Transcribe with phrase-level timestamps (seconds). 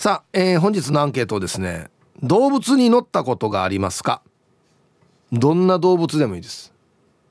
[0.00, 1.90] さあ、えー、本日のアンケートですね
[2.22, 4.22] 動物に乗ったことがありますか？
[5.30, 6.72] どんな動物でもいいです。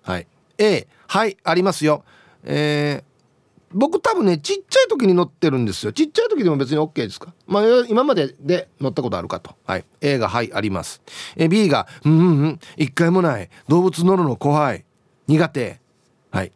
[0.03, 0.27] はい。
[0.59, 2.03] A はいありますよ。
[2.43, 5.91] えー、僕多分ねちっちゃい時に乗ってるんですよ。
[5.91, 7.33] ちっちゃい時でも別に OK ですか？
[7.47, 9.55] まあ今までで乗ったことあるかと。
[9.65, 9.85] はい。
[10.01, 11.01] A がはいあります。
[11.49, 13.49] B がうんうんうん一回もない。
[13.67, 14.85] 動物乗るの怖い。
[15.25, 15.81] 苦手。
[16.29, 16.51] はい。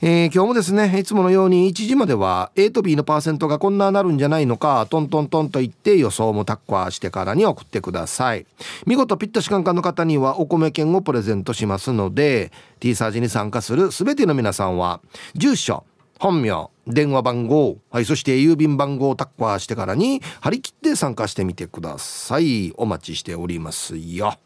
[0.00, 8.46] えー、今日もですねいつものように1時までは A と B のパーセントがこんななるんじゃないのかトントントンと言って予想もタッカーしてからに送ってください。
[8.86, 15.00] 見事ピッタシカンカンの方にはお米券をプレゼントしますので T サージに参加する全ての皆さんは
[15.34, 15.82] 住所
[16.20, 22.72] 本名電話番号、はい、そして郵便番号をタッカーしてからに張り切って参加してみてください。
[22.76, 24.38] お待ちしておりますよ。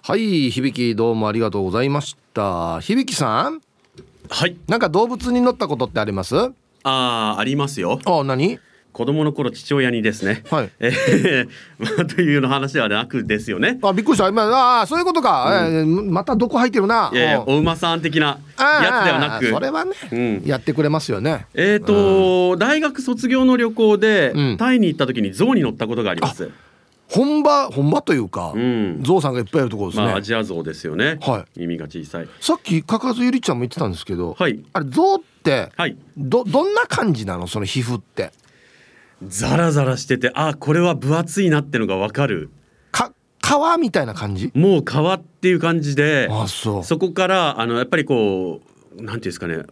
[0.00, 2.21] はい響きどうもありがとうございました。
[2.32, 3.60] た響さん？
[4.28, 4.56] はい。
[4.68, 6.36] なんか動物に乗ったことってあります？
[6.36, 6.50] あ
[6.84, 8.00] あありますよ。
[8.04, 8.58] あ何？
[8.92, 10.70] 子供の頃父親にですね、はい。
[10.78, 11.48] えー
[11.80, 13.78] まあ、というの話ではなくですよね。
[13.82, 14.28] あびっくりした。
[14.28, 17.10] 今ああそういうことか、えーまたどこ入ってるな。
[17.10, 19.46] いやいやうんお馬さん的なやつではなく。
[19.50, 20.42] それはね、うん。
[20.44, 21.46] やってくれますよね。
[21.54, 24.56] えーと、大学卒業の旅行で、うん。
[24.58, 26.50] タイに行った時に象に乗ったことがあります。
[27.14, 31.18] 本場本場というか、うんゾウさんがいっぱいいるところですね、まあアジア象ですよね。
[31.20, 32.28] は耳が小さい。
[32.40, 35.96] さっきかかずゆりちゃんも言ってたんですけど、はいあれゾウってはい。
[36.16, 37.46] どどんな感じなの？
[37.46, 38.32] その皮膚って
[39.26, 42.50] ザラザラしてて、あこれは分厚いなってのがわかる。
[42.90, 43.12] か
[43.76, 44.50] 皮みたいな感じ？
[44.54, 48.62] もう皮っていう感じで、あそうそこからあのやっぱりこ
[48.96, 49.64] うなんていうんですかね、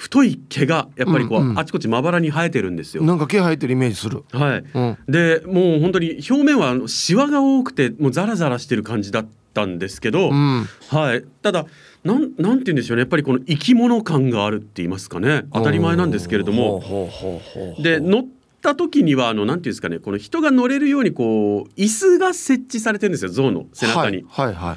[0.00, 1.58] 太い毛がやっぱりこう、うんうん。
[1.58, 3.02] あちこちまばらに生えてるんですよ。
[3.02, 4.24] なんか毛生えてるイメージする。
[4.32, 4.64] はい。
[4.72, 4.98] うん。
[5.06, 10.66] でもう本当に表面はあのシワが多くてもうザラザラしてる感じだったんですけど、うん。
[10.88, 11.66] はい、ただ
[12.02, 13.00] なんなんて言うんでしょうね。
[13.00, 15.44] やっぱりこの生き物感があるって言いますかね。
[15.52, 16.82] 当たり前なんですけれども。
[17.82, 18.24] で乗っ
[18.62, 19.98] た時にはあのなんていうんですかね。
[19.98, 23.30] この人が乗れるようにこう椅子が設置されてるんですよ。
[23.30, 24.76] 象の背中に、はいはいはい。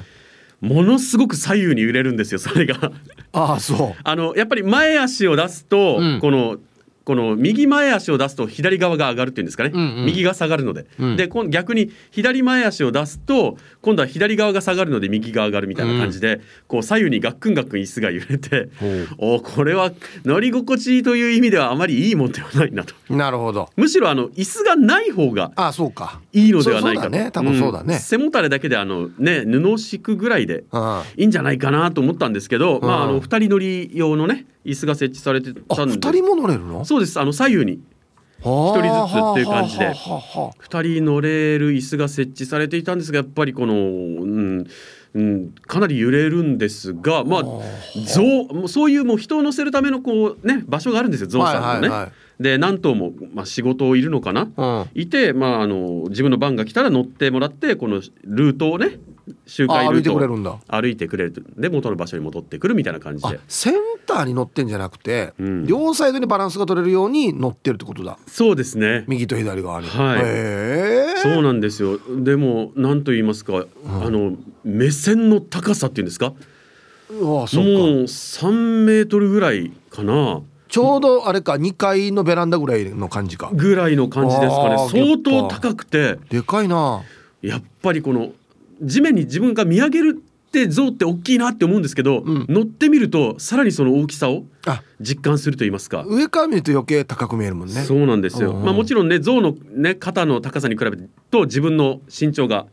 [0.64, 2.90] ものすごく左右に揺れるんですよそれが
[3.34, 4.00] ああそう。
[4.02, 6.20] あのやっぱり前足を出すと、うん。
[6.20, 6.56] この
[7.04, 10.06] この右前足を出すと左側が上がるっていうんですかね、うんうん。
[10.06, 11.16] 右が下がるので、うん。
[11.16, 18.70] で今逆に左前足を出すと今度は左側が下がるので右が上がるみたいな感じで、こう左右にガックンガックン椅子が揺れて
[19.18, 19.92] おこれは
[20.24, 22.94] 乗り心地という意味ではあまりいいもんではないなと。
[23.10, 23.68] なるほど。
[23.76, 26.20] むしろあの椅子がない方がああそうか。
[26.32, 27.10] いいのではないかと。
[27.10, 27.30] ね。
[27.30, 27.96] 多分そうだね。
[27.96, 27.98] ん。
[27.98, 35.94] 背もたれだけであのね布を敷くぐらいであいいんじゃないかなと思ったんですけど、まああうんの二人乗り用のね椅子が設置されてあたんで。
[35.94, 36.84] 二人も乗れるの？
[36.94, 37.18] そうです。
[37.18, 37.80] あの左右に。
[38.40, 39.86] 一人ずつっていう感じで。
[39.86, 44.66] はあはあは二人乗れる椅子が設置されていたんですがやっぱりこの、うん
[45.14, 47.42] うん、かなり揺れるんですがまあ
[48.04, 51.88] 象そういうもう人を乗せるためのこうね場所があるんですよ象さんのね。
[51.88, 52.12] はいはいはい。
[52.42, 55.00] で何頭も、まあ、仕事いるのかな、あうん。
[55.00, 58.98] いて、まあ、あの自分の番が来たら乗ってもらってこのルートをね
[59.46, 60.58] 周回あ歩いてルートをくれるんだ。
[60.68, 61.40] 歩いてくれると。
[61.56, 63.74] で元の場所に戻ってくるみたいな感じあでセン
[64.06, 65.66] ターに乗ってんじゃなくて、うん。
[65.66, 68.18] 両サイドにバランスが取れるように乗ってるってことだ。
[68.26, 69.04] そうですね。
[69.06, 70.20] 右と左側にはい。
[70.20, 70.22] へ
[71.16, 71.20] え。
[71.22, 71.98] そうなんですよ。
[72.22, 76.30] でも何と言いますか、あの目線の高さっていうんですか？
[76.30, 76.36] も
[77.10, 80.42] ううわそうか3メートルぐらいかな。
[80.68, 83.50] ちょうどあれか2階のベランダぐらいの感じか。
[83.54, 84.76] ぐらいの感じですかね。
[84.90, 86.18] 相当高くて。
[86.30, 87.02] でかいな。
[87.42, 88.32] やっぱりこの
[88.84, 92.46] 地面に自分が見上げるって象って大きいなって思うんですけど、うん。
[92.48, 94.82] 乗ってみるとさらにその大きさをあ。
[95.00, 96.04] 実感すると言いますか。
[96.06, 97.74] 上から見ると余計高く見えるもんね。
[97.82, 98.52] そうなんですよ。
[98.52, 102.66] まあもちろんね象のね肩の高さに比べると自分の身長が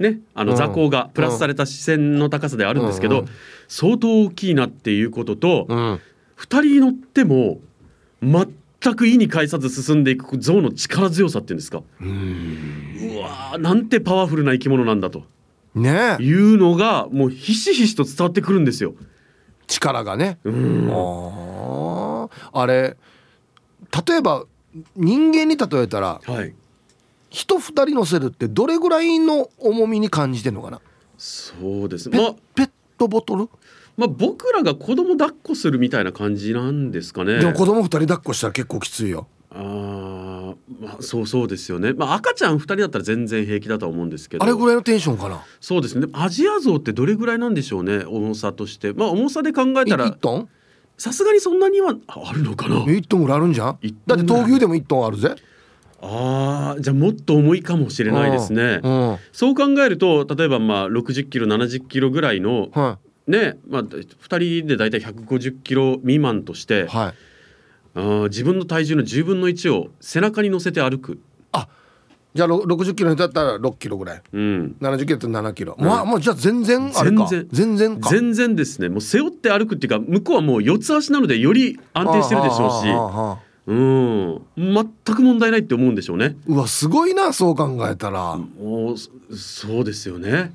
[0.00, 3.30] ねあのうん座高がプラスされた視線の高さであるんですけど、うんうん。
[3.68, 6.00] 相当大きいなっていうことと、うん。
[6.34, 7.60] 二人乗っても
[8.20, 11.78] 全く意に介さず進んでいく象の力強さっていうんですか。
[12.00, 12.04] う
[13.20, 15.22] わーなんてパワフルな生き物なんだと
[15.74, 16.22] ねえ。
[16.22, 18.94] いうのがもうひしひしと伝わってくるんですよ。
[19.66, 20.38] 力がね。
[20.44, 20.88] うん。
[20.90, 22.30] あー。
[22.52, 22.96] あれ
[24.06, 24.44] 例えば
[24.96, 26.54] 人間に例えたらはい。
[27.30, 30.80] 人二人乗せるってどれぐらいの重みに感じてんのかな？
[31.16, 32.10] そうです。
[32.10, 33.48] ペ,、まあペットボトル？
[33.96, 37.38] まあ僕らが子供抱っこするみたいな感じなんですかね。
[37.38, 39.26] でも子供二人抱っこしたら結構きついよ。
[39.50, 40.01] あー
[40.80, 41.92] まあそうそうですよね。
[41.92, 44.44] まあ赤ちゃん二人だったら全然平気だとは思うんですけど。
[44.44, 45.42] あれぐらいのテンションかな？
[45.60, 46.06] そうですね。
[46.12, 48.92] アジアゾウってどれぐらいなんでしょうね重さとして。
[48.92, 50.06] まあ重さで考えいたら。
[50.06, 50.48] 1トン？
[50.98, 53.78] さすがにそんなにはああるのかな？1トンぐらいあるんじゃん？
[53.82, 55.34] 一だって闘牛でも1トンあるぜ。
[56.04, 58.80] あーじゃあもっと重いかもしれないですね。
[58.82, 59.18] うんうん。
[59.32, 62.98] そう考えると例えばまあ60キロ70キロぐらいのは
[63.28, 67.14] ねまあ2人でだいたい150キロ未満としていはい
[67.94, 71.18] あー自分の体重の10分の1を背中に乗せて歩く、
[72.34, 74.22] じゃあろ60キロだったら6キロぐらい。
[74.32, 77.26] うん、70キロだったら7キロ、まあもうじゃあ全然あれか。
[77.26, 77.48] 全然。
[77.52, 78.10] 全然か。
[78.10, 78.88] 全然ですね。
[78.88, 82.88] もう背負って歩くっていうか向こうはもう四つ足なのでより安定してるでしょうし。
[82.88, 83.38] ああああああ。
[83.66, 84.42] うん。
[84.56, 86.36] 全く問題ないって思うんでしょうね。
[86.46, 90.52] うわすごいなそう考えたら、もうそそうですよね。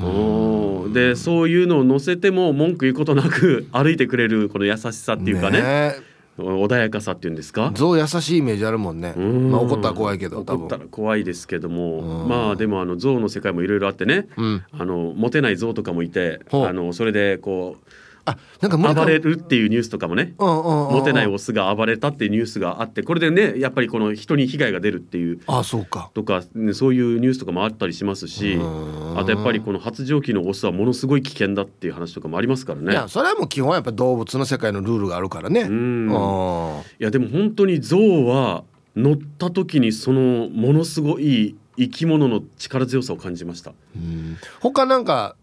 [0.00, 6.09] おーでそういうのを乗せても文句言うことなく歩いてくれるこの優しさっていうかねえ
[6.42, 17.84] 穏やかさっていうんですか象優しいイメージあるもんねんまあ怒ったら怖いけど怒ったら怖いですけどもまあでもあの象の世界もいろいろあってねうんあのモテない象とかもいてあのそれでこう
[18.30, 20.34] あなんか暴れるっていうニュースとかもね。
[20.38, 26.10] モテないオスが暴れたっていうニュースがあってこれでねやっぱりこの人に被害が出るっていうあそうか。
[26.14, 29.18] とか、ねそういうニュースとかもあったりしますしうん。
[29.18, 32.92] あとやっぱりこの発情期のオスはものすごい危険だっていう話とかもありますからね。
[32.92, 35.62] いやそれはもう基本はやっぱ動物の世界のルールがあるからね。
[35.62, 36.08] うん。
[36.08, 36.80] うん。
[36.80, 38.64] いやでも本当に象は
[38.96, 43.72] 乗った時にそのものすごい生き物の力強さを感じました。
[43.96, 44.36] うん。
[44.60, 45.36] 他なんか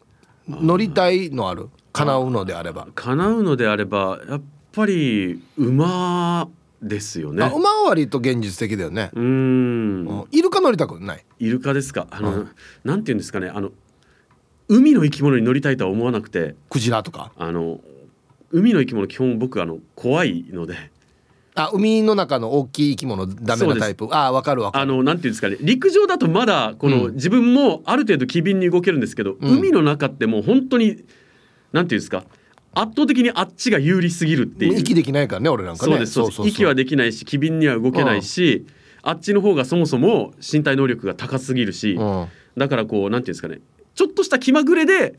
[0.47, 1.69] 乗りたいのある？
[1.93, 4.41] 叶うのであれば、叶うのであればやっ
[4.71, 6.47] ぱり馬
[6.81, 7.43] ですよね。
[7.43, 7.47] あ。
[7.47, 10.07] 馬は割と現実的だよね、うーん。
[10.07, 10.25] うん。
[10.31, 11.25] イルカ乗りたくない。
[11.39, 12.07] イルカですか？
[12.11, 12.49] あの、うん。
[12.83, 13.49] なんていうんですかね？
[13.49, 13.71] あの
[14.67, 16.55] 海の生き物に乗りたいとは思わなくて。
[16.69, 17.31] クジラとか？
[17.37, 17.79] あの
[18.51, 20.75] 海の生き物基本僕あの怖いので。
[21.55, 24.07] あ海の中の大きい生き物ダメなタイプ？
[24.11, 24.83] あわかるわかる。
[24.83, 25.57] あのなんていうんですかね？
[25.59, 27.13] 陸上だとまだこの、うん。
[27.15, 29.57] 自分もある程度機敏に動けるんですけど、うん。
[29.57, 31.03] 海の中ってもう本当に
[31.71, 32.23] なんていうんですか
[32.73, 34.79] 圧倒的にあっちが有利すぎるっていう。
[34.79, 35.91] 息できないからね俺なんかね。
[35.91, 36.47] そうですそうです。
[36.47, 38.65] 息はできないし機敏には動けないし、
[39.01, 42.27] あっちの方がそもそも身体能力が高すぎるし、うん。
[42.55, 43.59] だからこうなんていうんですかね
[43.95, 45.15] ちょっとした気まぐれで、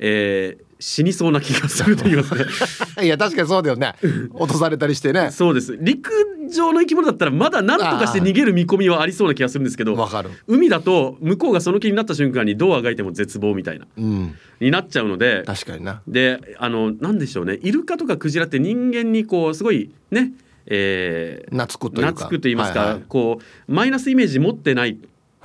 [0.00, 2.46] えー死にそうな気がすると言いますね。
[3.04, 3.94] いや確かにそうだよね。
[4.32, 5.30] 落とされたりしてね。
[5.30, 5.76] そうです。
[5.78, 6.10] 陸
[6.50, 10.30] 上の生き物だったらまだ何とかして逃げる見込みはありそうな気がするんですけどわかる。
[10.46, 13.86] 海だと向こうがその気になった瞬間にどうあがいても絶望みたいな。
[13.98, 14.34] うん。
[14.58, 16.00] になっちゃうので確かにな。
[16.08, 17.58] であのなんでしょうね。
[17.62, 20.32] イルカとかクジラって人間にこうすごいね
[20.64, 23.38] えー懐くというか懐くと言いますか、はいはいこ
[23.68, 24.96] うマイナスイメージ持ってない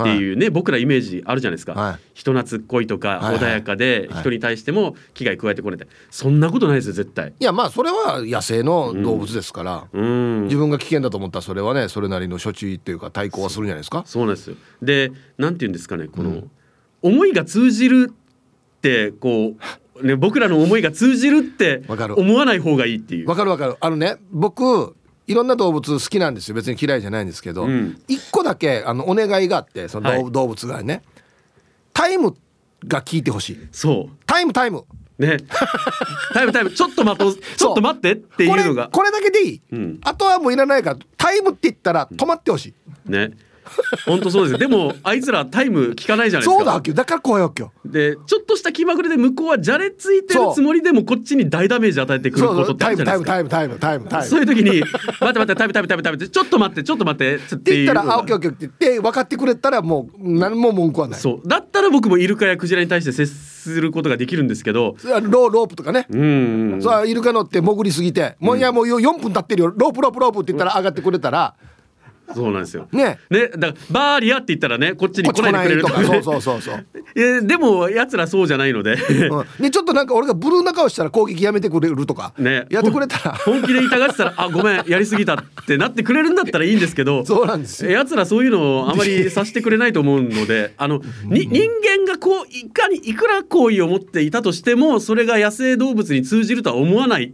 [0.01, 1.99] っていうね、僕らイメージあるじゃないですか、はい。
[2.13, 3.37] 人懐っこいとか、はいはい。
[3.37, 4.19] 穏やかではい。
[4.21, 5.87] 人に対しても危害加えてこれて。
[6.09, 7.33] そんなことないですよ絶対。
[7.39, 10.43] いやまあそれは野生の動物ですから、うん。
[10.43, 14.03] 自分が危険だと思ったらそれはねそれなりの処置っていうか対抗はするんじゃないですか。
[14.05, 14.57] そうなんですよ。
[14.81, 16.43] でなんて言うんですかねこの、
[17.01, 19.53] 思いが通じるってこ
[20.01, 23.29] う、ね、僕らの思いが通じるって思わない方がいいっていう。
[23.29, 23.77] わかるわかる。
[23.79, 24.95] あのね僕
[25.27, 26.55] いろんな動物好きなんですよ。
[26.55, 28.01] 別に嫌いじゃないんですけど、うん。
[28.07, 30.31] 一個だけあのお願いがあってその動,、はい。
[30.31, 31.01] 動物がね。
[31.93, 32.35] タイム
[32.87, 33.67] が聞いてほしい。
[33.71, 34.17] そう。
[34.25, 34.85] タイムタイム。
[35.17, 35.37] ね。
[36.33, 36.71] タイムタイム。
[36.71, 37.35] ちょっと待と う。
[37.35, 38.89] ちょっと待ってっていうのが。
[38.89, 39.99] これこれだけでいい、うん。
[40.03, 42.73] あとはもういらないからタイムって言ったら止まってほし
[43.07, 43.31] い、ね
[44.05, 44.57] 本当そうですよ。
[44.57, 46.57] でもあいつらタイム聞かないじゃないですか。
[46.57, 47.71] そうだわけよだから怖いわけよ。
[47.85, 53.43] でちょっとした気まぐれで向こうはじゃれついてるつもりでもこっちに大ダメージ与えてくるそことってタイるじゃないですか。
[53.43, 54.27] ムタイムタイムタイムタイムタイム。
[54.27, 54.81] そういう時に
[55.21, 61.19] 「待って待ってタイムタイムタイムタイム」ってちょっと待ってちょっと待ってっって言ったら「いうのがあオッケーオッケー」って言って分かってくれたらもう何も文句はない。
[61.19, 61.47] そう。
[61.47, 64.95] だったら僕もイルカやクジラに対して接することができるんですけど。
[65.03, 66.21] ローロープとかね、うん。
[66.73, 69.73] うんさあイルカ乗って潜りすぎて、もういやもう4分経ってるよ。
[69.75, 71.55] ロープロープロープって言ったら上がってくれたら
[72.33, 72.87] そうなんですよ。
[72.91, 73.19] ね。
[73.29, 76.07] ね、だからバーリアって言ったらねこっちに来来なでくれるとかね。
[76.07, 78.93] そうそうそうそう、 えでも奴らそうじゃないので。
[78.93, 82.65] うん、でちょっとなんか俺がブルーな顔したら攻撃やめてくれるとか、ね。
[82.69, 83.35] やってくれたら。
[83.35, 87.25] 本気で痛がってたら「あごめんやりすぎた」ってなってくれるんだったらいいんですけど。
[87.25, 87.91] そうなんですよ。
[87.91, 97.33] 奴らそういうのをあまりさせてくれないと思うので あのに人間がこういかにいくら好意を持っていたとしてもそれが野生動物に通じるとは思わない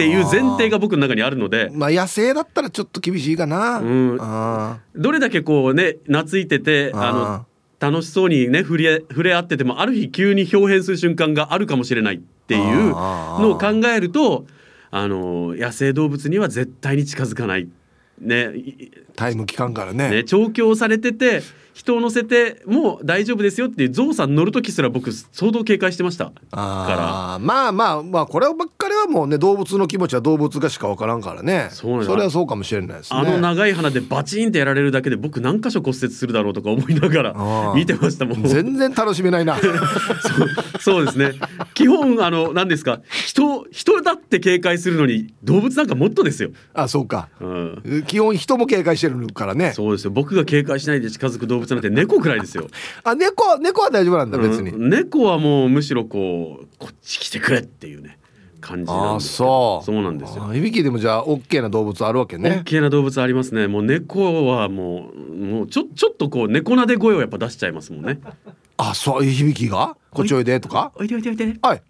[0.00, 1.70] っていう前提が僕の中にあるので。
[1.72, 4.18] まあ野生だったらちょっと厳しいかな、うん。
[4.18, 7.46] あどれだけこうね懐いててあ
[7.80, 14.46] の楽しそうにね触れ触れ合っててもある日急に表変する瞬間があるかもしれないっていうのを考えると
[14.90, 17.68] あの野生動物には絶対に近づかない。
[18.18, 18.52] ね
[19.16, 20.10] タイム期間からね。
[20.10, 21.42] ね調教されてて
[21.72, 27.38] 人を乗せても大丈夫ですよっていうゾウさん乗る時すら僕相当警戒してましたから。
[27.40, 31.68] まあまあまあこればっかりはもうね動物の気持ちは動物がしか分からんからね。
[31.70, 33.18] そそれはそうかもしれないですね。
[33.20, 39.56] あの長い鼻でバチンってやられるだけで僕何箇所骨折するだろうとか思いながら見てましたもん全然楽しめないな。
[39.60, 39.78] そう
[40.80, 41.32] そうですね。
[41.74, 43.00] 基本あの何ですか？
[43.10, 46.50] 人人だって警戒するのに動物なんかもっとですよ。
[46.74, 49.72] あそうか、うん、基本人も警戒してるからね。
[49.74, 50.10] そうですよ。
[50.10, 52.66] 僕が警戒しないで近づく動物なんて猫くらいですよ。
[53.04, 58.18] あ猫猫は大丈夫なんだ別に、うん、猫はもうむしろこうこっち来てくれっていうね
[58.60, 59.84] 感じなんですそう。
[59.84, 60.52] そうなんですよ。
[60.54, 62.50] いびきでもじゃあオッケーな動物あるわけね。
[62.50, 63.66] オッケーな動物ありますね。
[63.68, 68.20] もう猫はもうもうちょちょっとこう猫なで声をやっぱ出しちゃいますもんね。
[68.76, 69.96] あそういう響きが？
[70.10, 70.92] こっちおいでとか？
[70.96, 71.82] おいでおいでおいではい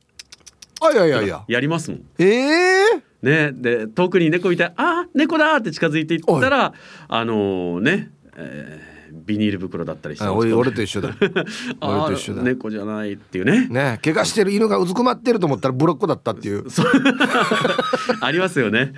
[0.83, 6.73] あいやいやいややりますもんええー、ねで遠くに猫見て「あ猫だ!」って近づいていったら
[7.07, 10.27] あのー、ね、えービニール袋だったりして。
[10.27, 11.11] 俺俺と一緒だ。
[11.81, 12.43] 俺と一緒だ。
[12.43, 13.69] 猫じゃないっていうね。
[13.69, 16.65] ね怪我してる犬がうずくまってると思ったらブロッコだったっていう。
[18.21, 18.93] ありますよね。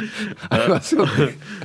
[0.49, 1.13] ありますよね、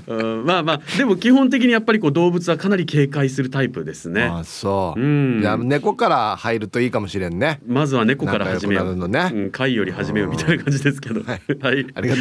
[0.08, 4.24] うん、まあまあでも基本的にやっぱりこう動物はかなり警戒するタイプですね。
[4.24, 7.60] あそう、うん、じゃ猫から入るといいかもしれんね。
[7.68, 8.98] まずは猫から始めよう。
[8.98, 11.22] のね、うん、貝より始めようみたいな感じですけど。
[11.24, 12.16] はい、はい、ありが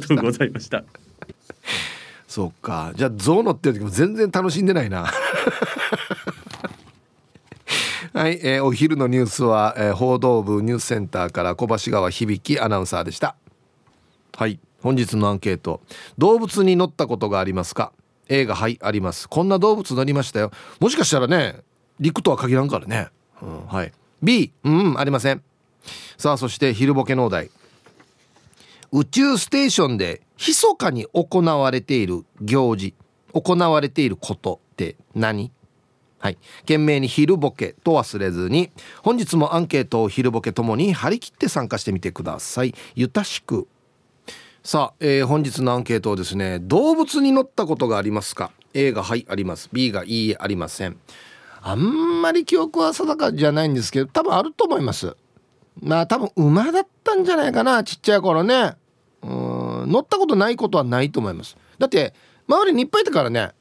[0.00, 0.84] とうございました
[2.34, 2.92] そうか。
[2.96, 5.06] じゃあ象乗ってる時も全然楽しんでないな。
[8.12, 13.36] はい、えー、お昼のニュースは、えー、報道部ニュースセンターから小橋川響アナウンサーでした。
[14.36, 15.80] はい本日のアンケート。
[16.18, 17.92] 動物に乗ったことがありますか
[18.28, 19.28] ？A がはいあります。
[19.28, 20.50] こんな動物乗りましたよ。
[20.80, 21.60] もしかしたらね
[22.00, 23.10] 陸とは限らんからね、
[23.42, 23.92] うん、はい。
[24.20, 25.40] B うんありません。
[26.18, 27.52] さあそして昼ボケのお題
[28.96, 32.94] 宇宙ステーションで密かに行われている行事
[33.32, 35.50] 行われていることって何？
[36.20, 36.38] はい。
[36.60, 38.70] 懸命に昼ボケと忘れずに
[39.02, 42.72] 本日もアンケートを昼ボケともに張り切って参加してみてください。
[42.94, 43.66] ゆたしく。
[44.62, 49.70] さあ、えー、本日のアンケートをですね動物に乗ったことがありますか？A がはいあります。
[49.72, 50.96] B がいいありません。
[51.62, 55.16] あんまり記憶は定かじゃないんですけど多分あると思います。
[55.82, 58.76] まあ多分馬だったんじゃないかなちっちゃい頃ね。
[59.24, 61.56] うん乗ったことないことはないと思います。
[61.78, 62.14] だって
[62.46, 63.52] 周りにいっぱいいたからね。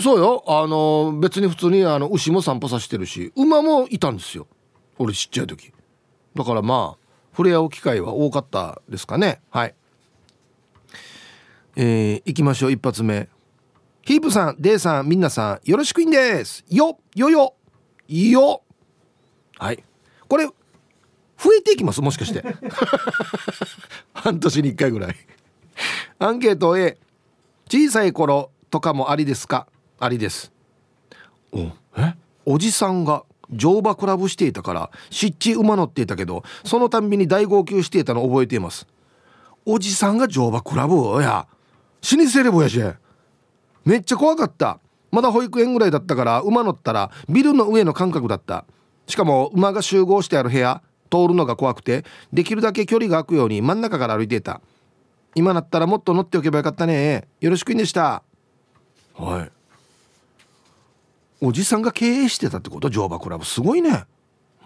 [0.00, 0.44] そうよ。
[0.46, 4.46] あの別に普通にあの牛も散歩させてるし馬もいたんですよ。
[4.98, 5.72] 俺ちっちゃい時。
[6.34, 9.40] だからまあ触れ合う機会は多かったですかね。
[9.50, 9.74] はい。
[11.76, 12.72] えー、行きましょう。
[12.72, 13.28] 一発目。
[14.02, 16.64] ヒープさんデイさんみんなさんよろしくいんです。
[16.68, 17.54] よよよ。
[18.08, 18.62] よ。
[19.58, 19.84] はい。
[20.26, 20.48] これ
[21.42, 22.44] 増えていきますもしかして。
[24.12, 25.16] 半年に1回ぐらい。
[26.18, 26.98] アンケート A
[27.68, 29.66] 小さい頃とかもありですか？
[29.98, 30.52] ありです。
[31.52, 32.14] おえ？
[32.44, 38.86] おじさんが乗馬クラブしていたから湿地馬乗っていたけどそのたんびに大号泣していたの覚えています。
[39.66, 41.46] おじさんが乗馬クラブや。
[42.02, 42.80] 死にせれぼやし。
[43.84, 44.78] めっちゃ怖かった。
[45.10, 48.64] まだ保育園ぐらいだったから馬乗ったらビルの上の感覚だった。
[49.06, 50.82] しかも馬が集合してある部屋。
[51.10, 54.60] 通るのが怖くてできるだけ距離が空くように真ん中から歩いていた。
[55.34, 57.28] 今だったらもっと乗っておけばよかったね。
[57.40, 58.22] よろしくいんでした。
[59.14, 59.50] はい。
[61.40, 62.90] おじさんが経営してたってこと？
[62.90, 63.44] 乗馬クラブ。
[63.44, 64.04] すごいね。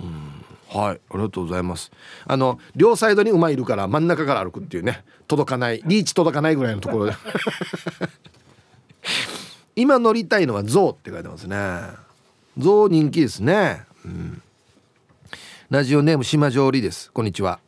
[0.00, 0.30] うん。
[0.68, 1.00] はい。
[1.10, 1.90] ありがとうございます。
[2.26, 5.04] あの両サイドに馬いるから真ん中から歩くっていうね。
[5.28, 5.82] 届かない。
[5.86, 7.12] リーチ届かないぐらいのところで。
[9.76, 11.56] 今乗りたいのは象って書いてますね。
[12.56, 13.84] 象人気ですね。
[14.04, 14.42] うん
[15.74, 17.10] ラジオネーム島上里です。
[17.10, 17.58] こんにちは。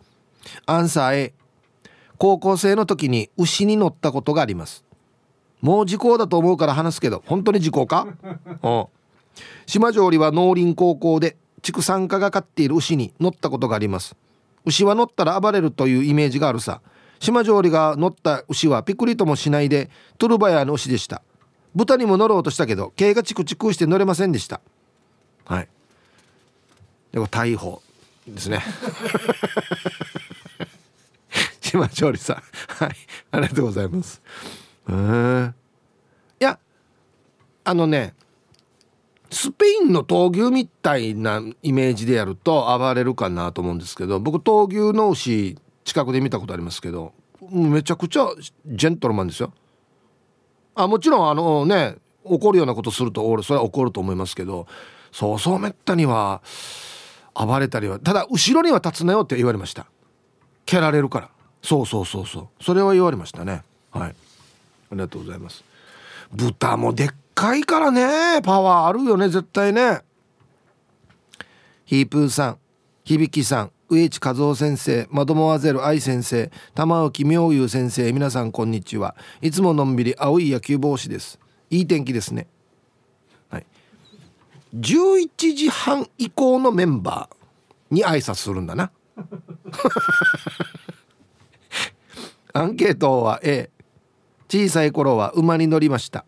[0.65, 1.35] アンサー A
[2.19, 4.85] 高校生の時に牛に乗ったことがあります。
[5.61, 8.07] もう時効だと思うから話すけど本当に時効か？
[8.63, 8.69] う。
[8.69, 8.85] ん
[9.67, 14.15] 島上里は農林高校で畜産科が飼っている牛に乗ったことがあります。
[14.65, 16.83] 牛は乗ったら暴れるというイメージがあるさ。
[17.19, 21.23] 島上里が乗った牛はピクリともしないでトゥルバヤの牛でした。
[21.75, 24.61] 豚にも乗ろうとしたけど毛がチクチクして乗れませんでした。
[25.45, 25.69] はい。
[27.11, 27.83] でも逮捕
[28.35, 28.63] ですね。
[31.61, 32.37] 島調理さん。
[32.85, 32.97] はい。
[33.33, 34.23] ありがとうございます。
[34.89, 35.55] うん
[36.41, 36.59] いや
[37.65, 38.15] あのね
[39.31, 47.13] スペインの闘牛みたいなイメージでやると暴れるかなと思うんですけど僕闘牛の牛近くで見たことありますけど
[47.51, 48.29] めちゃくちゃ
[48.67, 49.53] ジェントルマンですよ。
[50.75, 54.67] あもちろんあのね怒るようなことすると俺それは怒ると思いますけど
[55.11, 56.43] そうそうめったには
[57.39, 59.87] 暴れたりはただ後ろには立つなよって言われました。
[60.65, 61.31] 蹴られるから。
[61.63, 62.65] そうそうそうそう。
[62.65, 63.63] それは言われましたね。
[63.91, 64.11] はい。
[64.11, 64.15] あ
[64.93, 65.65] りがとうございます。
[66.33, 68.41] 豚もでっかいからね。
[68.43, 69.29] パワーあるよね。
[69.29, 70.01] 絶対ね。
[71.85, 72.59] ヒープーさん
[73.05, 79.15] 響さん植地和夫先生マドモアゼル愛先生玉置妙優先生皆さんこんにちは。
[79.41, 81.39] いつものんびり青い野球帽子です。
[81.71, 82.49] いい天気ですね。
[84.75, 88.91] 11時半以降のメンバーに挨拶するんだな。
[92.53, 93.71] アンケートは A
[94.49, 96.25] 小さい頃は馬に乗りました。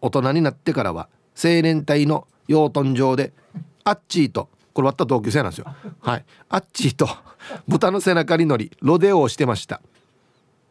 [0.00, 3.32] 大人になってからは青年隊の養豚場で
[3.84, 5.66] アッチーとこれ割った同級生なんですよ。
[6.00, 6.24] はい。
[6.48, 7.08] アッチーと
[7.66, 9.80] 豚の背中に乗りロデオをしてました。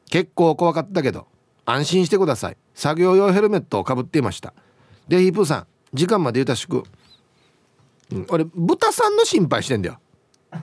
[0.10, 1.28] 結構怖かったけど
[1.66, 2.58] 安心してください。
[2.74, 4.54] 作業用ヘルメットをかぶっていました。
[5.08, 6.84] でヒープーさん時間までゆたしく、
[8.12, 10.00] うん、俺豚さんの心配してんだよ。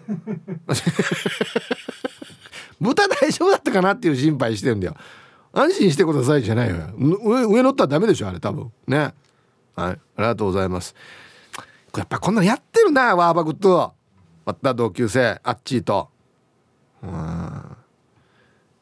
[2.81, 4.97] 豚大丈夫だったかなっていう心配してんだよ。
[5.53, 6.77] 安心してくださいじゃないよ。
[6.97, 8.73] 上上乗ったらダメでしょあれ多分。
[8.87, 8.97] ね。
[8.97, 9.15] はい。
[9.77, 10.95] ありがとうございます。
[11.97, 13.93] やっぱこんなのやってるなワーバグと
[14.47, 16.09] また同級生あっちーと。
[17.03, 17.11] うん。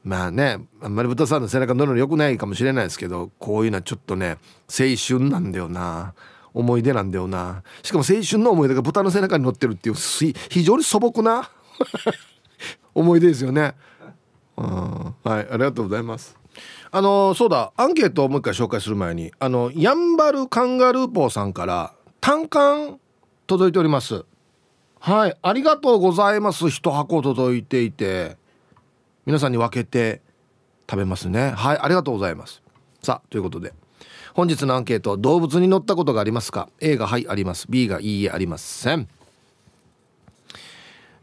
[0.03, 6.15] まあねあんまり豚さんの背中乗るのよくないかもしれないですけどこういうのはちょっとね青春なんだよな。
[6.53, 7.63] 思い出なんだよな。
[7.83, 11.51] しかも青春の思い出が豚の背中に乗ってるっていう非常に素朴な
[12.95, 13.75] 思い出ですよね。
[14.57, 16.37] はいありがとうございます。
[16.91, 22.99] あのそうだアンケートをもう一回紹介する前にあのヤンバルカンガルーポーさんから単管
[23.47, 24.25] 届いております。
[24.99, 26.69] はいありがとうございます。
[26.69, 28.37] 一箱届いていて
[29.25, 30.21] 皆さんに分けて
[30.91, 31.51] 食べますね。
[31.51, 32.63] はいありがとうございます。
[33.03, 33.73] さあということで。
[34.35, 37.67] 本日のアンケート動物に乗ったことがありますか？A がはいあります。
[37.69, 39.09] B がいいえありません。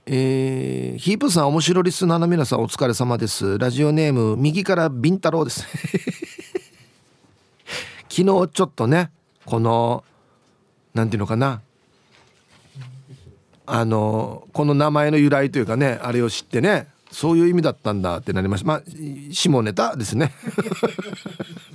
[0.06, 3.60] えー、ヒープさん面白リスナーの皆さんお疲れ様です。
[3.60, 5.66] ラジオネーム右からビン太郎です。
[8.10, 9.12] 昨日ちょっとね
[9.46, 10.04] この
[10.94, 11.62] なんていうのかな。
[13.66, 18.68] あのこの名前の由来というかねあれを知ってねそういう意味だったんだってなりました。
[18.68, 18.82] まあ
[19.32, 20.34] 下ネタですね。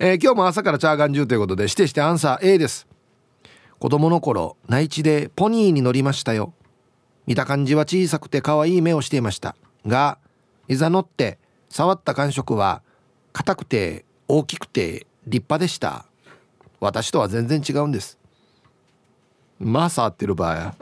[0.00, 2.86] えー、今日も朝からチャーガン中ということで指定してアンサー A です。
[3.80, 6.54] 子供の頃内地でポニーに乗りましたよ。
[7.26, 9.56] 見た感じは小さくて可愛い目をしていました。
[9.88, 10.18] が
[10.68, 12.82] いざ乗って触った感触は
[13.32, 16.06] 硬くて大きくて立派でした。
[16.78, 18.20] 私とは全然違うんです。
[19.58, 20.74] まあ触ってる場合や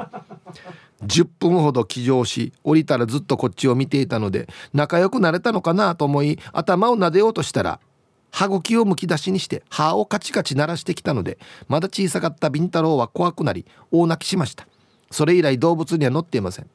[1.06, 7.80] 10分ほど騎乗し降りたらずっとこっちを見ていたので仲良くなれたのかなと思い頭を撫でようとしたら
[8.30, 14.66] 歯茎をむき出しにして歯をカチカチ鳴らしてきたのでまだ小さかったビン太郎は怖くなり大泣きしました。
[15.10, 16.70] それ以来動物には乗っていません。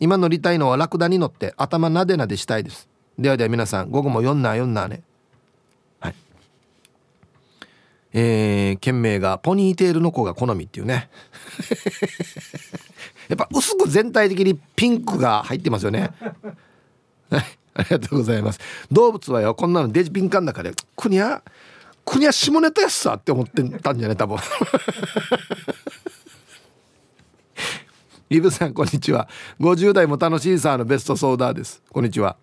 [0.00, 2.88] 今乗りたいのはラクダに乗って頭なでなでしたいです。
[3.18, 5.02] ではでは皆さん午後も4な4なね。
[8.12, 11.10] えー、件名がポニーテールの子が好みっていうね。
[13.28, 16.10] やっぱ薄く全体的にピンクが入ってますよね。
[17.78, 18.58] ありがとうございます。
[18.90, 21.42] 動物はよこんなのデジピンカンだからくにゃ
[22.04, 24.16] くにゃ下ネタやっさって思ってたんじゃない？
[24.16, 24.36] 多分。
[28.30, 29.28] イブさんこんにちは。
[29.60, 31.82] 50代も楽しいさのベストソーダーです。
[31.90, 32.36] こんにちは。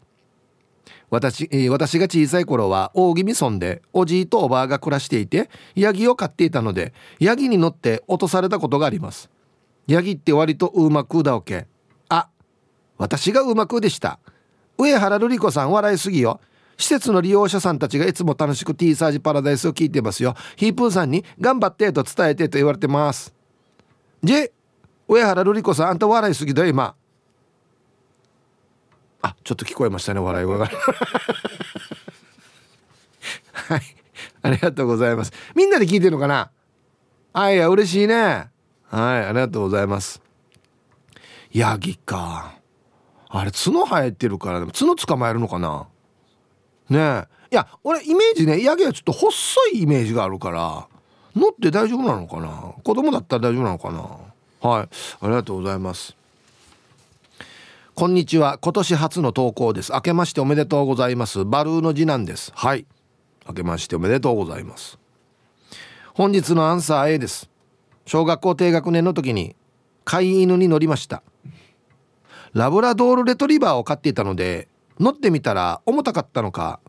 [1.09, 9.29] 私,、私が小さい頃は大宜味村でおじいとおばあが暮らしていてヤギを飼っていたのでヤギに乗って落とされたことがあります。
[9.87, 11.67] ヤギって割とうまくだおけ。
[12.09, 12.29] あ
[12.97, 14.19] 私がうまくでした。
[14.77, 16.39] 上原瑠璃子さん笑いすぎよ。
[16.77, 20.35] 施設の利用者さんたちがいつも楽しく T サージパラダイスを聞いてますよ。
[20.57, 23.33] ヒープーさんに頑張ってと伝えてと言われてます。
[24.23, 24.51] じ
[25.07, 26.95] 上原瑠璃子さんあんた笑いすぎだよ今。
[29.21, 30.65] あちょっと聞こえましたね笑い声が。
[33.53, 33.81] はい。
[34.41, 35.31] ありがとうございます。
[35.55, 36.51] みんなで聞いてるのかな？
[37.33, 38.49] あいや嬉しいね。
[38.87, 40.21] はいありがとうございます。
[41.51, 42.54] ヤギか。
[43.29, 45.87] あれ角生えてるから角捕まえるのかな？
[46.89, 47.27] ねえ。
[47.51, 50.87] いや俺イメージねヤギはちょっと細いイメージがあるから
[51.35, 52.73] 乗って大丈夫なのかな？
[52.83, 54.69] 子供だったら大丈夫なのかな？
[54.69, 54.89] はい。
[55.21, 56.15] ありがとうございます。
[57.93, 58.57] こんにちは。
[58.57, 59.93] 今年初の投稿です。
[59.93, 61.45] 明けましておめでとうございます。
[61.45, 62.51] バルーの次男です。
[62.53, 62.85] はい。
[63.47, 64.97] 明けましておめでとうございます。
[66.13, 67.49] 本日のアンサー A です。
[68.05, 69.55] 小学校低学年の時に
[70.03, 71.23] 飼い犬に乗りました。
[72.55, 76.79] ラブラドールレトリバーを飼っていたので乗ってみたら重たかったのか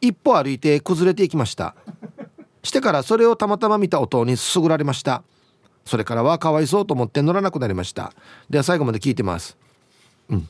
[0.00, 1.74] 一歩歩いて崩れていきました。
[2.62, 5.24] してからそれをたまたま見た音にすぐられました。
[5.84, 8.12] それからはかわいそうと思って乗らなくなりました。
[8.48, 9.56] では最後まで聞いてます。
[10.28, 10.48] うん。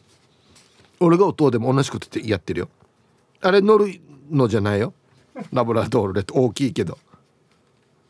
[1.01, 2.69] 俺が音でも同じことやってるよ。
[3.41, 3.99] あれ乗る
[4.31, 4.93] のじゃないよ。
[5.53, 6.99] ラブラドールで大きいけど。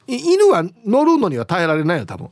[0.08, 2.28] 犬は乗るのには耐えられないよ多分。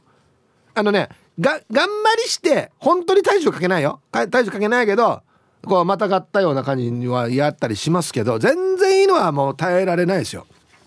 [0.74, 1.08] あのね
[1.40, 4.00] が頑張りして本当に体重かけないよ。
[4.12, 5.22] 体重かけないけど
[5.66, 10.46] こうまたがったような感じにはやったりしますけど全然犬はもう耐えられないですよ。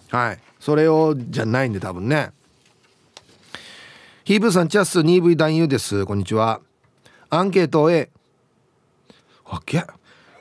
[0.09, 0.39] はい。
[0.59, 2.31] それをじゃないんで多分ね。
[4.23, 6.05] ヒーブーさんチャス 2V 男優です。
[6.05, 6.61] こんにちは。
[7.29, 8.09] アンケート A
[9.45, 9.85] わけ。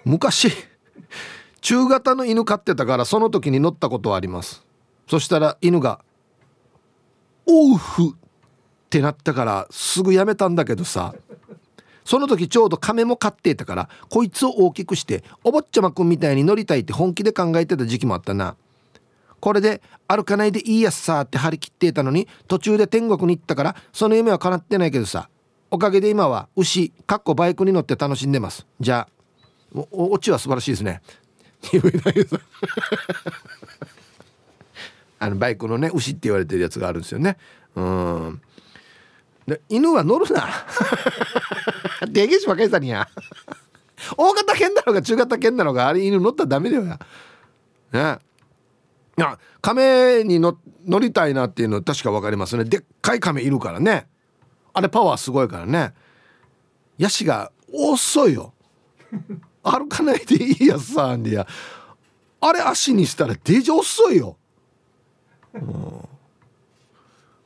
[0.04, 0.52] 昔
[1.60, 4.64] 中型の犬飼ってたからその時に乗ったことはあります。
[5.08, 6.00] そしたら犬が
[7.46, 8.14] 「オウフ」
[8.86, 11.14] ってなったからすぐやめたんだけどさ。
[12.04, 18.54] その時ちょうど亀も飼っていたからこいつを大きくしてお坊ちゃまくんみたいに乗りたいって本気で考えてた時期もあったな。
[19.40, 25.28] これで歩かないでいいやつさって張り切っていたのに途中で天国に行ったからその夢は叶ってないけどさ
[25.70, 28.66] おかげで今は牛かっこバイクに乗って楽しんでます。
[28.78, 29.16] じゃあ
[29.90, 31.02] おオチは素晴らしいですね。
[35.18, 37.36] あのバイクのね牛って言われてるやつがあるんですよね。
[37.74, 38.40] うん。
[39.68, 40.48] 犬は乗るな。
[42.08, 43.08] でげしばかりさにや。
[44.16, 46.98] 大型犬だろうが中型犬だろうがあれ犬乗ったらダメだよや
[47.92, 48.18] ね。
[49.18, 50.58] いや亀に乗
[51.00, 52.64] りたいなっていうの確か分かりますね。
[52.64, 54.08] でっかい亀いるからね。
[54.72, 55.94] あれパワーすごいからね。
[56.98, 58.52] ヤシが遅いよ。
[59.62, 61.46] 歩かないでいいやさんでや。
[62.40, 64.36] あれ足にしたらデジ遅いよ、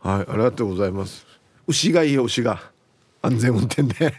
[0.01, 1.27] はいありがとうございます。
[1.71, 2.61] 牛がいいよ牛が。
[3.23, 4.13] 安全運転で。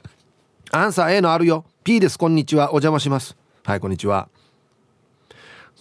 [0.72, 1.64] アンサー A のあるよ。
[1.84, 2.18] P です。
[2.18, 2.66] こんにちは。
[2.66, 3.34] お邪魔します。
[3.64, 4.28] はいこんにちは。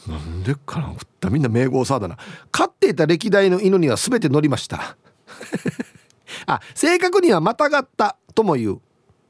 [0.08, 2.18] なんでかなったみんな名号さだな。
[2.52, 4.96] 飼っていた歴代の犬には全て乗りました。
[6.48, 8.82] あ正確にはまたがったとも言う。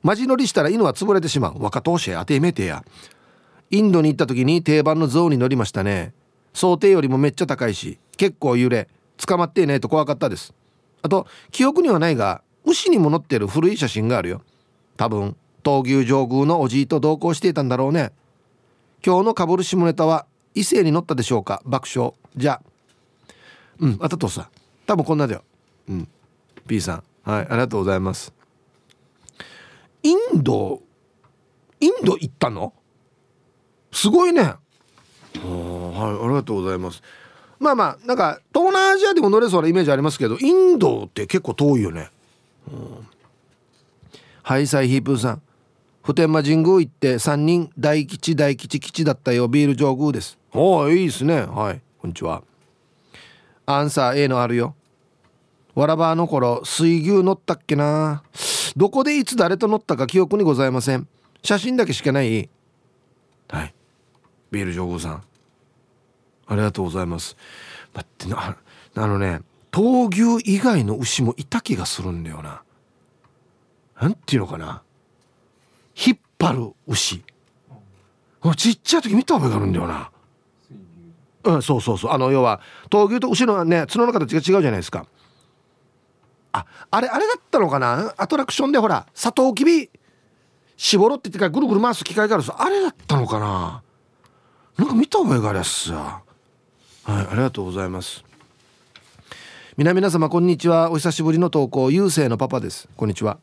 [0.04, 1.56] マジ乗りしたら犬は潰れてしまう。
[1.64, 2.86] 若投手当てめてや。
[3.72, 6.14] インドに行った時に定番の象に乗りましたね。
[6.54, 10.54] 想定よりもめっちゃ高いし結構揺れ捕まっていないと怖かったです。
[11.02, 14.42] あと記憶にはないが牛にも乗ってる古い写真があるよ。
[14.98, 18.12] 多分闘牛上宮のおじいと同行していたんだろうね。
[19.06, 22.14] 今日のかぶる下ネタは異性に乗ったでしょうか爆笑。
[22.36, 22.62] じゃあ。
[23.80, 24.50] うんあたとさ。
[24.86, 25.44] 多分こんなだよ。
[25.90, 26.08] うん。
[26.68, 27.04] P さん。
[27.24, 28.34] はいありがとうございます。
[30.04, 30.82] インド
[31.80, 32.74] インド行ったの？
[33.92, 34.42] すごいね。
[34.44, 34.58] はい
[35.38, 37.02] ありがとうございます。
[37.62, 42.10] まあまあなんか東南アジアでも乗れそうなイメージありますけどインドって結構遠いよね、
[42.68, 43.08] うん、
[44.42, 45.42] はいサイヒープーさん。
[46.04, 49.48] 普天間神宮行って3人大吉大吉吉だったよ。
[49.48, 50.40] ビール上宮です。
[50.52, 51.42] おおいいですね。
[51.42, 51.82] はい。
[52.00, 52.42] こんにちは。
[53.68, 54.76] アンサー A のあるよ。
[55.76, 58.24] わらばの頃水牛乗ったっけな。
[58.76, 61.08] どこでいつ誰と乗ったか記憶にございません。
[61.44, 62.50] 写真だけしかない。
[63.50, 63.74] はい。
[64.50, 65.24] ビール上宮さん。
[66.52, 67.38] ありがとうございます。
[67.94, 68.58] 待ってな
[68.96, 69.40] あのね
[69.72, 72.62] 闘牛以外の牛もいた気がするんだよな。
[74.02, 74.82] なんていうのかな。
[75.96, 77.24] 引っ張る牛。
[78.58, 80.12] ちっちゃい時見た覚えがあるんだよな。
[81.46, 82.12] うんそうそうそう。
[82.12, 82.60] あの要は
[82.90, 85.08] 闘牛と牛のね角の形が違うじゃないですか。
[86.52, 88.14] ああれあれだったのかな？
[88.18, 89.90] アトラクションでほらサトウキビ
[90.76, 93.84] 絞ろって言ってからぐるぐる回す機械があるあれだったのかな？
[94.78, 96.24] なんか見た覚えがあるやつさ
[97.12, 98.24] はいありがとうございます。
[99.76, 100.92] 皆皆様こんにちは。
[100.92, 101.92] お久しぶりの投稿。
[101.92, 102.88] 優勢のパパです。
[102.96, 103.38] こんにちは。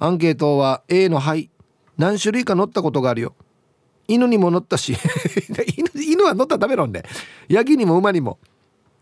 [0.00, 1.50] アンケートは A の「はい」
[1.96, 3.34] 何種類か乗ったことがあるよ。
[4.08, 4.96] 犬にも乗ったし。
[5.94, 7.06] 犬犬は乗ったらダメなんで。
[7.48, 8.40] ヤギにも馬にも。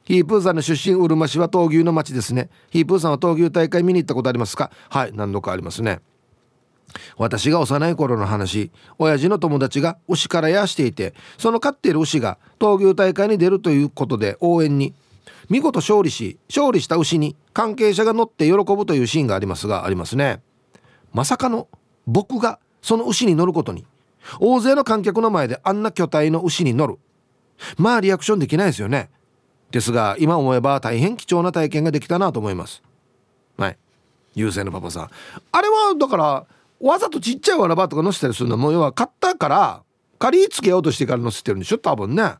[0.04, 2.50] ヒープーさんの出身うるま市は闘牛の町ですね。
[2.70, 4.70] ヒープーさんは闘牛大会見に行ったことありますか？
[4.90, 6.00] はい何度かありますね。
[7.16, 14.94] 私が幼い頃の話親父の友達が牛からやしていてその飼っている牛が闘牛大会に出るということで応援に
[15.48, 20.40] 見事勝利し勝利した牛に関係者が乗って喜ぶというシーンがありますがありますね。
[21.12, 21.68] まさかの
[22.06, 23.84] 僕がその牛に乗ることに。
[24.38, 26.98] 大勢の観客の前であんな巨体の牛に乗る。
[27.76, 29.10] まあリアクションできないですよね。
[29.70, 32.82] ですが今思えば大変貴重な体験ができたなと思います。
[33.56, 33.78] はい。
[34.34, 35.10] 優勢のパパさん。
[35.52, 36.46] あれはだから
[36.82, 39.82] わざとちっちゃいわらばとか乗せたりするのも要は買ったから
[40.18, 41.78] 借り付けようとしてから乗せてるんでしょ？
[41.78, 42.34] 多分ね。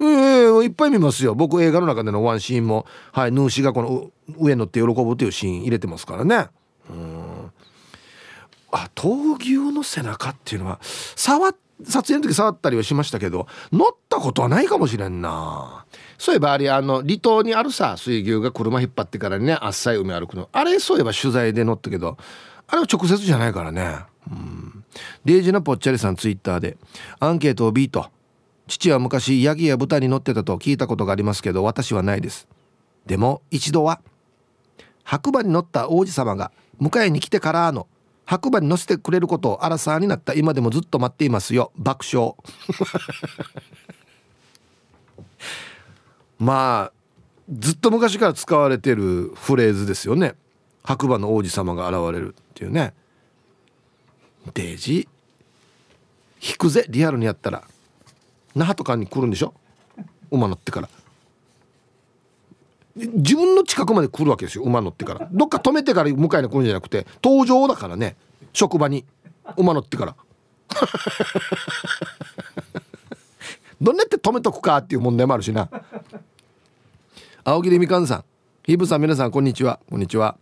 [0.00, 1.34] えー、いっぱい見ますよ。
[1.34, 2.86] 僕映画の中でのワンシーンも。
[3.12, 6.48] はいヌーシがこの上に乗って喜ぶっていうシーン入れてますからね。
[6.90, 7.52] うん。
[8.72, 15.84] あ闘牛の背中っていうのは触撮影の時触ったりはしましたけど乗ったことはないかもしれんな。
[16.16, 20.48] そういえばあれあの離島にあるさ水牛が車引っ張ってからねあっさい海歩くの。
[20.52, 22.16] あれそういえば取材で乗ったけど
[22.68, 23.96] あれは直接じゃないからね。
[24.30, 24.84] うん。
[25.24, 26.76] デイジのぽっちゃりさんツイッターで
[27.18, 28.06] アンケートを B と
[28.66, 32.48] 父は昔ヤギや豚に乗ってたと聞いたことがありますけど私はないです。
[33.06, 34.00] でも一度は
[35.04, 37.86] 白馬に乗った王子様が迎えに来てからの
[38.24, 40.34] 白馬に乗せてくれることをアラサーになった。
[40.34, 41.72] 今でもずっと待っていますよ。
[41.76, 42.34] 爆笑。
[46.38, 46.92] まあ
[47.50, 50.34] ずっと昔から使われてるフレーズですよね。
[50.84, 52.34] 白馬の王子様が現れる。
[52.52, 52.94] っていうね。
[54.54, 55.08] デージ
[56.42, 57.64] 引くぜリアルにやったら。
[58.54, 59.54] 那覇とかに来るんでしょ？
[60.30, 60.88] 馬乗ってから。
[62.94, 65.28] 自分の近くまで来るわけですよ馬乗ってから。
[65.32, 68.16] どっか止めてから迎えに来るんじゃなくて登場だからね。
[68.52, 69.04] 職場に。
[69.56, 70.14] 馬乗ってから。
[73.80, 75.68] どんなって止めとくかっていう問題もあるしな。
[77.44, 78.24] 青桐みかんさん。
[78.64, 79.80] ヒブさん皆さんこんにちは。
[79.90, 80.36] こんにちは。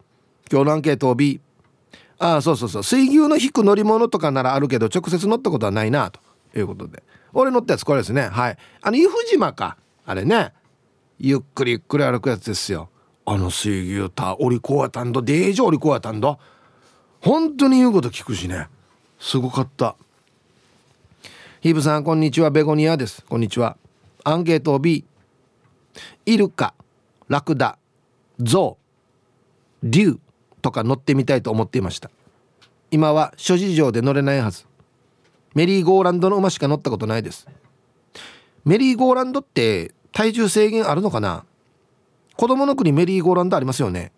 [0.50, 1.40] 今日のアンケートを B
[2.20, 2.82] ああそうそうそう。
[2.84, 6.20] 水牛の引く乗り物とかならあるけど直接乗ったことはないなと
[6.54, 7.02] いうことで。
[7.32, 8.28] 俺乗ったやつこれですね。
[8.28, 8.58] はい。
[8.82, 9.78] あの由布島か。
[10.04, 10.52] あれね。
[11.18, 12.90] ゆっくりゆっくり歩くやつですよ。
[13.24, 15.22] あの水牛たおりこうやたんど。
[15.22, 16.38] デージおりこうやたんど。
[17.22, 18.68] 本当に言うこと聞くしね。
[19.18, 19.96] すごかった。
[21.62, 22.50] ヒブさんこんにちは。
[22.50, 23.24] ベゴニアです。
[23.26, 23.78] こんにちは。
[24.24, 25.06] アンケート B
[26.26, 26.74] イルカ
[27.28, 27.78] ラクダ
[28.38, 28.76] ゾ
[29.82, 30.18] ウ竜。
[30.60, 32.10] とか乗ってみたいと思っていました。
[32.90, 34.64] 今は諸事情で乗れないはず。
[35.54, 37.48] メリーゴーランドの馬しか乗ったことないです。
[38.64, 41.44] メリーゴーランドって体重制限あるのかな？
[42.36, 44.12] 子供の国メリーゴーランドありますよね？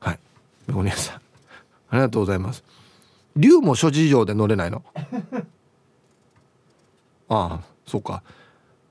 [0.00, 0.18] はい。
[0.66, 1.16] ベゴニアさん。
[1.16, 1.20] あ
[1.96, 2.62] りがとうございます。
[3.36, 4.82] 竜も諸事情で乗れないの？
[7.28, 8.22] ああそうか。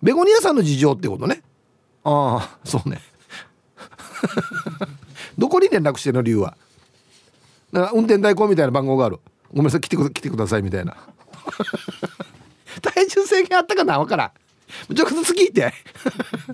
[0.02, 1.41] ベゴニアさんの事情ってことね？
[2.04, 3.02] ああそうね。
[5.39, 6.58] どこに連絡してるの理由は？
[7.71, 9.19] だから運転代行みたいな番号がある。
[9.52, 10.97] ごめんなさい来てく来てくださいみたいな。
[12.84, 13.97] 体重制限あったかな？
[13.97, 14.93] わからん。
[14.93, 15.73] 直接聞いて。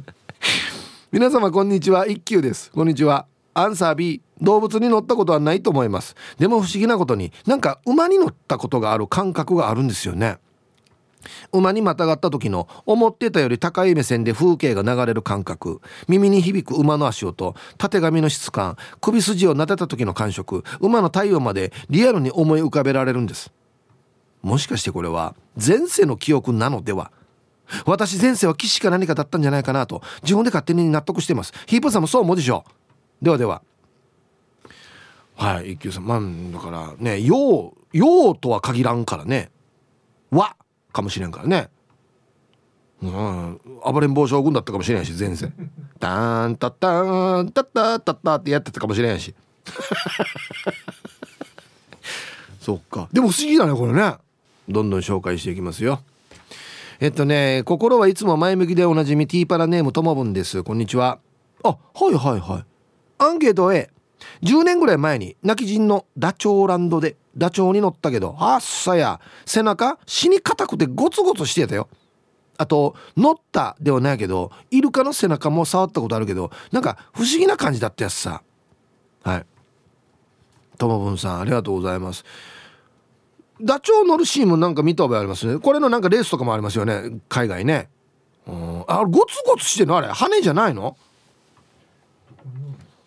[1.11, 2.05] 皆様こんにちは。
[2.07, 2.69] 一休です。
[2.71, 3.25] こんにちは。
[3.55, 6.15] アンサー B 動物に乗ったことはないと思います。
[6.37, 10.37] でも不思議なことになんか馬に乗ったことがある感覚があるんですよね。
[11.51, 15.81] 馬にまたがった時の思ってたより高い目線で風景が流れる感覚。
[16.07, 17.55] 耳に響く馬の足音。
[17.77, 18.77] たてがみの質感。
[19.01, 20.63] 首筋を撫でた時の感触。
[20.79, 23.51] 馬の体温までリアルに思い浮かべられるんです。
[24.41, 27.11] もしかしてこれは前世の記憶なのでは？
[27.87, 31.51] 私前世は騎士か何かだったんじゃないかなと自分で勝手に納得してます。
[31.65, 32.63] ヒープさんもそう思うでしょ
[33.21, 33.63] ではでは。
[35.35, 36.05] はい一休さん。
[36.05, 36.21] まあ
[36.53, 39.49] だからね「よう」「よう」とは限らんからね
[40.29, 40.55] 「わ」
[40.95, 41.69] かもしれんからね。
[43.03, 43.59] うん。
[43.83, 45.51] 暴れん坊将軍だったかもしれんし前世
[45.99, 49.35] 「タンタッタンタッタッタッタ」ってやってたかもしれんし。
[52.61, 53.09] そっか。
[53.11, 54.15] でも不思議だねこれね。
[54.69, 55.99] どんどん紹介していきますよ。
[57.01, 60.63] えっとね心はいつも前向きでおなじみティーパラネームともぶんです。
[60.63, 61.19] こんにちは。
[61.63, 61.77] あは
[62.09, 62.65] いはいはい。
[63.17, 63.89] アンケート A
[64.43, 71.89] 10年ぐらい前に泣き人のダチョウランドでダチョウに乗ったけどあっさや背中死に硬くてゴツゴツしてたよ。
[72.57, 78.41] あと乗ったではないけどイルカの背中も触ったことあるけどなんか不思議な感じだったやつさ。
[79.23, 79.45] はい。
[80.77, 82.23] ともぶんさんありがとうございます。
[83.61, 85.59] ダチョウ乗るシーンもなんか見た覚えありますね。
[85.59, 87.19] これのなんかレースとかもありますよね。
[87.29, 87.89] 海外ね。
[88.45, 88.83] うん。
[88.87, 90.07] あれゴツゴツしてるのあれ？
[90.07, 90.97] 羽じゃないの？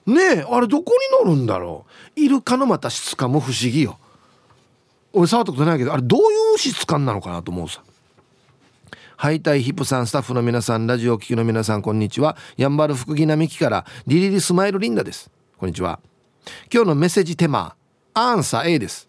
[0.06, 1.84] ねえあれどこに乗るんだろ
[2.16, 2.20] う？
[2.20, 3.98] イルカのまた質感も不思議よ。
[5.12, 6.22] 俺触ったことないけどあれどうい
[6.54, 7.82] う質感なのかなと思うさ。
[9.16, 12.36] ハイタイヒップさんスタッフの皆さんラジオ聴きの皆さんこんにちは。
[12.56, 15.30] やんばる福木並木からリリリスマイルリンダです。
[15.56, 15.98] こんにちは。
[16.72, 17.74] 今日のメッセージテーマ
[18.14, 19.08] アンサー A です。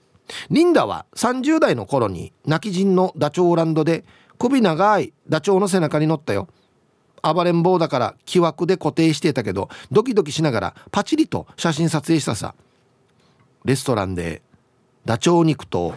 [0.50, 4.04] リンダは30代の頃に泣き人のダチョウランドで
[4.38, 6.48] 首長いダチョウの背中に乗ったよ。
[7.22, 12.56] 暴れん坊だから木枠で固定してたけどドキドキしながらパチリと写真撮影したさ。
[13.66, 14.42] レストランで
[15.10, 15.96] ダチョウ肉と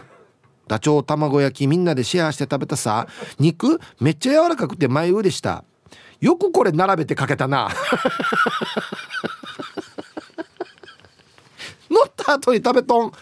[0.67, 3.07] ダチョウ卵焼きみんなでシェアして食べたさ。
[3.37, 5.63] 肉めっちゃ柔らかくて前上でした。
[6.19, 7.69] よくこれ並べてかけたな。
[11.91, 13.11] 乗った後に食べとん。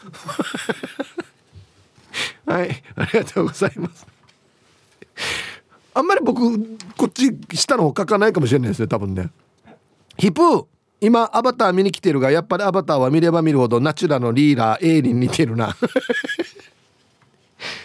[2.48, 4.08] はいありがとうございます。
[5.94, 6.58] あんまり僕
[6.96, 9.30] こっち下の方書かないかもしれないですね多分ね。
[10.18, 10.66] ヒプー。
[11.04, 15.76] 今アバター見に来てるがやっぱりアバターは見れば見るほどナチュラのリーダー A に似てるな。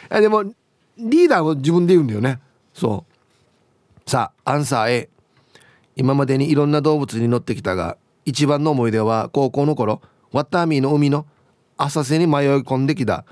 [0.20, 0.44] でも
[0.98, 2.40] リーダーを自分で言うんだよね。
[2.74, 3.06] そ
[4.06, 4.10] う。
[4.10, 5.08] さあアンサー A
[5.96, 11.24] 今までにいろんな動物に乗ってきたが一番の思い出は高校の頃ワッタミーの海の
[11.78, 13.24] 浅瀬に迷い込んできた。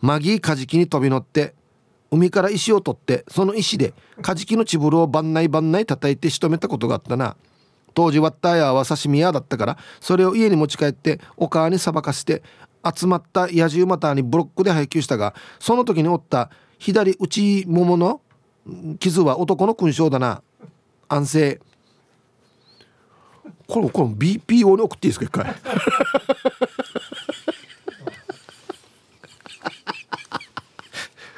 [0.00, 1.54] マギーカジキに飛び乗って
[2.12, 3.92] 海から石を取ってその石で
[4.22, 7.36] カジキのチブルを番内番内叩いて仕留めたことがあったな。
[7.94, 12.42] 当時割ったやは刺身屋だったからそれを家に持ち帰ってお母にさばかして
[12.84, 18.20] 集まった野獣マターにブロックで配給したがその時におった左内ももの
[18.98, 20.42] 傷は男の勲章だな。
[21.08, 21.60] 安静。
[23.66, 25.54] これこれ BPO に送っていいですか一回。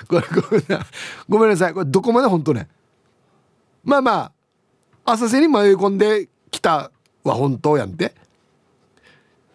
[0.08, 0.86] ごめんごめんな。
[1.28, 1.74] ごめんなさい。
[1.74, 2.68] これどこまで本当ね。
[3.84, 4.32] まあま
[5.04, 6.92] あ浅瀬に迷い込んできた
[7.24, 8.14] は本当やんて。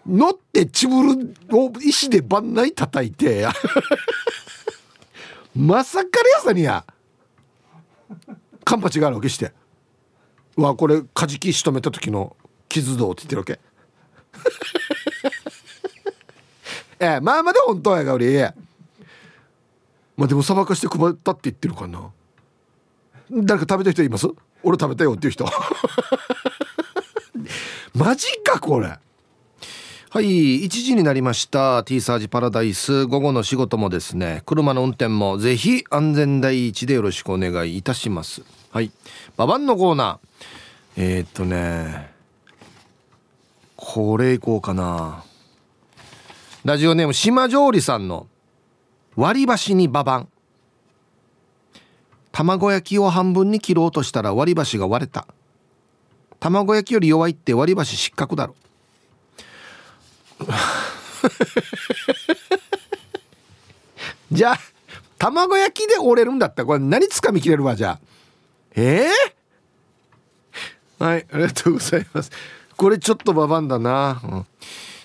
[0.05, 3.47] 乗ってチブルを石で番内叩いて。
[5.55, 6.85] まさかりやさにや。
[8.65, 9.53] カンパチがあるわけして。
[10.55, 12.35] わこれカジキ仕留めた時の
[12.67, 13.59] 傷道って言ってるわけ。
[16.99, 18.53] ええまあまだ本当やが俺。
[20.15, 22.11] まあでもさばかして配ったって言ってるかな。
[23.29, 24.27] 誰か食べた人います？
[24.63, 25.45] 俺食べたよっていう人。
[27.93, 28.97] マジかこれ。
[30.09, 31.83] はい1時になりました。
[31.83, 33.05] T サージパラダイス。
[33.05, 34.41] 午後の仕事もですね。
[34.45, 38.41] 車の運転もぜひ安全第一でよろしくお願いいたします。
[38.71, 38.91] はい。
[39.35, 40.27] ババンのコーナー。
[40.97, 42.11] えー、っとね
[43.75, 45.23] これいこうかな。
[46.65, 48.27] ラジオネーム島上里さんの
[49.15, 50.29] 割り箸にババン
[52.31, 55.27] 卵焼きを半分に切ろうとしたら割り箸が割れた。
[56.39, 58.55] 卵焼きより弱いって割り箸失格だろ。
[64.31, 64.59] じゃあ
[65.17, 67.99] 卵焼きで折れるんだったらこれ何つかみ切れるわじゃあ。
[68.75, 72.31] ええー、はいありがとうございます。
[72.75, 74.45] これちょっとババンだな、うん、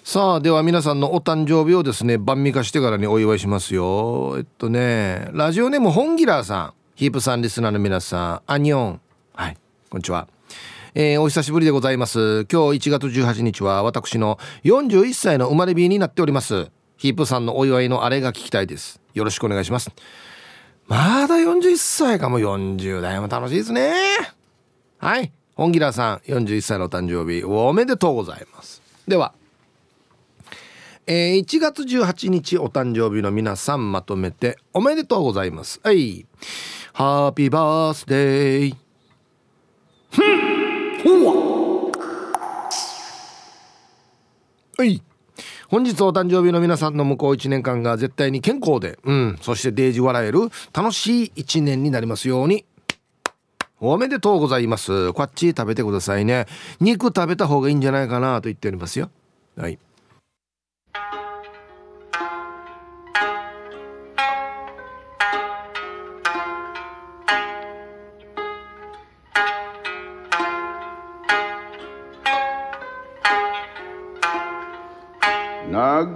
[0.04, 4.34] さあでは皆さんのお誕生日をですね晩味化してからにお祝いしますよ。
[4.36, 6.74] えっとねラジオネームホンギラーさん。
[6.94, 9.00] ヒープさんリスナーの皆さんアニョン。
[9.32, 9.56] はい
[9.88, 10.28] こんにちは。
[10.94, 12.44] えー、お久しぶりでございます。
[12.52, 16.70] 今日1月18日は私の41歳の生まれ日になっております。
[16.98, 19.00] ヒープさんのお祝いのあれが聞きたいです。
[19.14, 19.90] よろしくお願いします。
[20.86, 22.38] まだ41歳かも。
[22.38, 23.94] 40代も楽しいですね。
[24.98, 25.32] はい。
[25.54, 28.82] 本ギラさん41歳の誕生日おめでとうございます。
[29.08, 29.32] では
[31.06, 35.80] えー、1月18日お誕生日の皆さんまとめておめでとうございます。
[35.82, 36.26] はい。
[36.92, 40.61] ハッピーバースデー。
[44.78, 45.02] はい。
[45.68, 52.64] 本日お誕生日の皆さんの向こう1年間が絶対に健康で、うん、そしてデージ笑える楽しい1年になりますように。
[53.80, 55.12] おめでとうございます。
[55.12, 56.46] こっち食べてくださいね。
[56.80, 59.10] 肉食べた方がいいんじゃないかなと言っておりますよ。
[59.56, 59.78] はい。
[75.82, 76.14] 今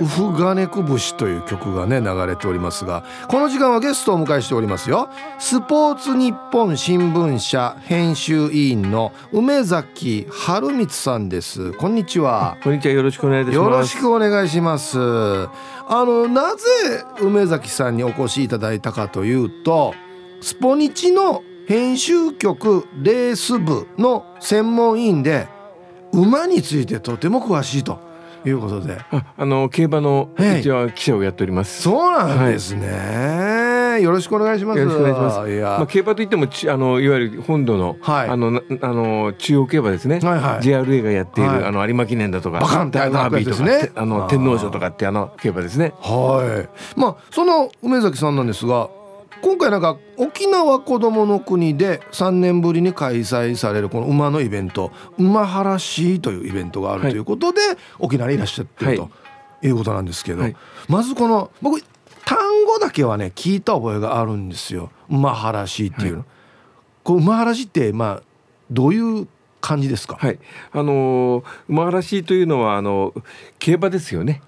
[0.00, 5.08] ウフガネク節」という曲がね流れておりますがこの時間はゲストをお迎えしておりますよ。
[5.38, 11.72] スポーツ日本新聞社編集委員の梅崎春光さんです。
[11.72, 12.56] こんにちは。
[12.62, 12.94] こんにちは。
[12.94, 13.56] よろしくお願いします。
[13.56, 14.98] よろしくお願いします。
[15.86, 16.64] あのなぜ
[17.20, 19.94] 梅崎さんにお越しいただいたかというと
[20.40, 25.48] スポニチの編集局レース部の専門委員で
[26.12, 27.98] 馬についてとても詳しいと
[28.44, 28.98] いうことで。
[29.10, 30.30] ああの競馬の
[30.60, 34.78] 一応記者をやっております、そうなんですね、はい、よろしくお願いします。
[34.78, 35.50] よろしくお願いします。
[35.50, 45.92] いや、まあ、競馬といってもちあのいわゆる本土の、はい、あのあの中央競馬ですね、はいはい、JRA がやっている、はい、あの有馬記念だとかバカンってダービーとか、ね、あの天皇賞とかってあの競馬ですね。
[46.00, 46.66] は
[46.96, 46.98] い。
[46.98, 48.88] まあその梅崎さんなんですが
[49.44, 59.10] 今回なんか沖縄子どもの国で3年ぶりに開催されるこの馬のイベント馬原市というイベントがあるということで、はい、沖縄にいらっしゃってると
[59.62, 60.56] いうことなんですけど、はい、
[60.88, 61.82] まずこの僕
[62.24, 66.18] 単語だけはね聞いた覚えがあるんですよ馬原市っていうの。
[66.20, 66.26] はい、
[67.04, 68.22] こう馬原市ってまあ
[68.70, 69.28] どういう
[69.60, 70.16] 感じですか？
[70.18, 70.38] はい、
[70.72, 73.12] あのー、馬原市というのはあの
[73.58, 74.40] 競馬ですよね。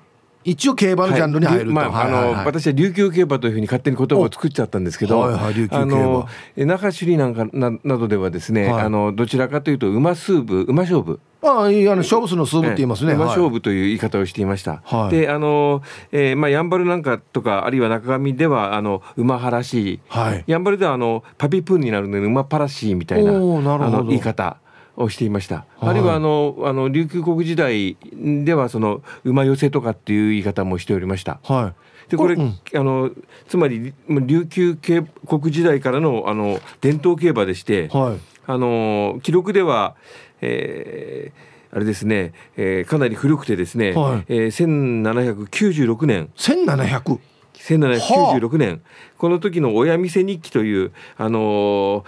[0.46, 1.90] 一応競馬のジャンルに入ると、はい。
[1.90, 6.28] まあ、あの、私は琉球競馬というふうに勝手に言葉を作っちゃったんですけど、はいはい、琉球競馬。
[6.56, 11.18] 那覇首里なんかななどではですね、はい、あのどちらかというと馬数部馬勝負。
[11.42, 13.14] ああ、いいあの勝負数の数部って言いますね。
[13.14, 14.82] 馬勝負という言い方をしていました。
[14.84, 15.82] はい、で、あの、
[16.12, 23.32] えー、まあ、やんばるなんかとか、あるいは中上では、あの、馬原し、はい、やんばるでは、あの、パピプーンになるので、馬パラシーみたいな。
[23.32, 24.56] あの、言い方。
[24.96, 31.38] をしていました、はい、あるいはあのあの琉球国時代ではその馬寄せとかっていう言い方もしておりました。
[31.44, 31.74] は
[32.08, 33.10] い、でこれ、うん、あの
[33.48, 39.96] つまり琉球国時代からのあの伝統競馬でして、はい、あの記録では、
[40.40, 44.24] えー、あれですね、えー、かなり古くてですね、はい。
[44.28, 47.18] えー、1796年1700
[47.58, 48.82] 1796年、
[49.18, 52.04] この時の親店日記という、あの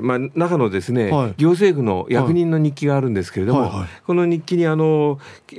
[0.00, 3.78] まあ、中のですね、はい、行政府の役人の日記があるんですけれども、はいはい。
[3.80, 5.18] はい、この日記にあの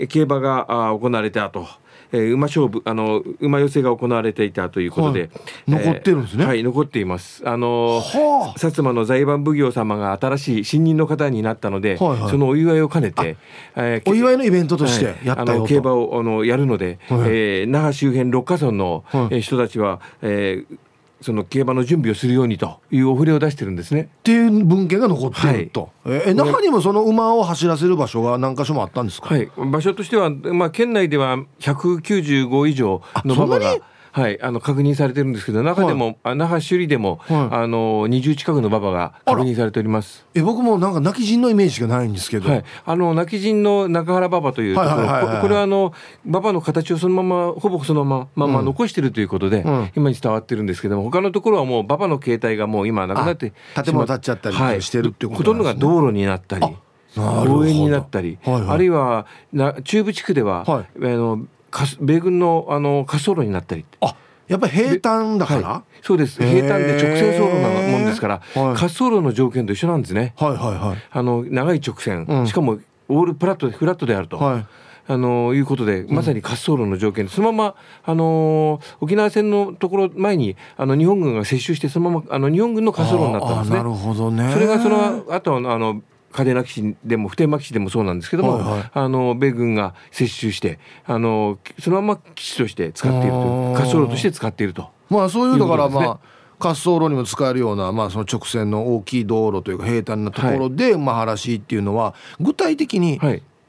[0.09, 0.65] 競馬が
[0.99, 1.67] 行われたと。
[2.11, 5.29] えー、馬勝負あの馬寄せが行われていたということで、はい、
[5.67, 7.47] 残ってるんですね、はい残っています。
[7.47, 13.37] あの薩摩の財番奉行様が新しい新任の方になったので、はいはい、そのお祝いを兼ねて、
[13.75, 20.77] えー、お祝いのイベントとしてはい、あの競馬をあのやるので、はい、えー、那覇周辺六ヶ村の、はい、人たちは、えー、
[21.21, 24.09] その競馬の準備をするようにというお触れを出してるんですね。
[24.19, 25.89] っていう文献が残ってると。
[26.03, 29.33] はい、え中にもその馬を走らせる場所が何箇所もあったんですか？
[29.33, 33.77] はい、場所としてはまあ県内では195以上の馬場が。
[34.17, 40.25] はい、あの確認されてるんですけど中でも、はい、那覇首里でも、はい、あの20近くの馬場が確認されております。
[40.33, 44.95] え僕もなんか泣き人のイメージがないんですけど、はい、あの泣き人の中原馬場というところ、
[45.41, 45.93] これはあの
[46.25, 56.65] 馬場の形をそのままほぼそのまま、まあ、残してるということで、うん、今に伝わってるんですけども他のところはもう馬場の形態がもう今なくなって建物建っちゃったりしてるってこと、ね、ほとんどが道路になったり
[57.15, 61.47] 公園になったり、はいはい、あるいはな中部地区では、はい、あの
[61.99, 64.15] 米軍のあの滑走路になったりあ
[64.47, 66.41] やっぱり平坦だから、はい、そうです。
[66.41, 74.37] 平坦で直線走路なもんですから、はい、滑走路の条件と一緒なんですね、はいはいはい、あの長い直線、うん、しかもオールプラットフラットであると。
[74.37, 74.65] はい。
[75.09, 77.25] あのいうことでまさに滑走路の条件。
[77.25, 83.77] で、そのまま、あの沖縄戦のところ前にあの日本軍が接収してそのままあの日本軍の滑走路になったんですね。
[83.77, 84.51] なるほどね。
[84.51, 86.01] それがその後あの
[86.33, 94.89] 嘉手納基地でも普天間基地でもそうなんですけども、はいはい、あの米軍が接収してあのそのまま基地として使っていると滑走路として使っていると。
[95.09, 96.19] まあそういうだからまあ、
[96.59, 103.19] 滑走路にも使えるような、まあ、その直線の大きい道路というか平坦なところで馬原市っていうのは具体的に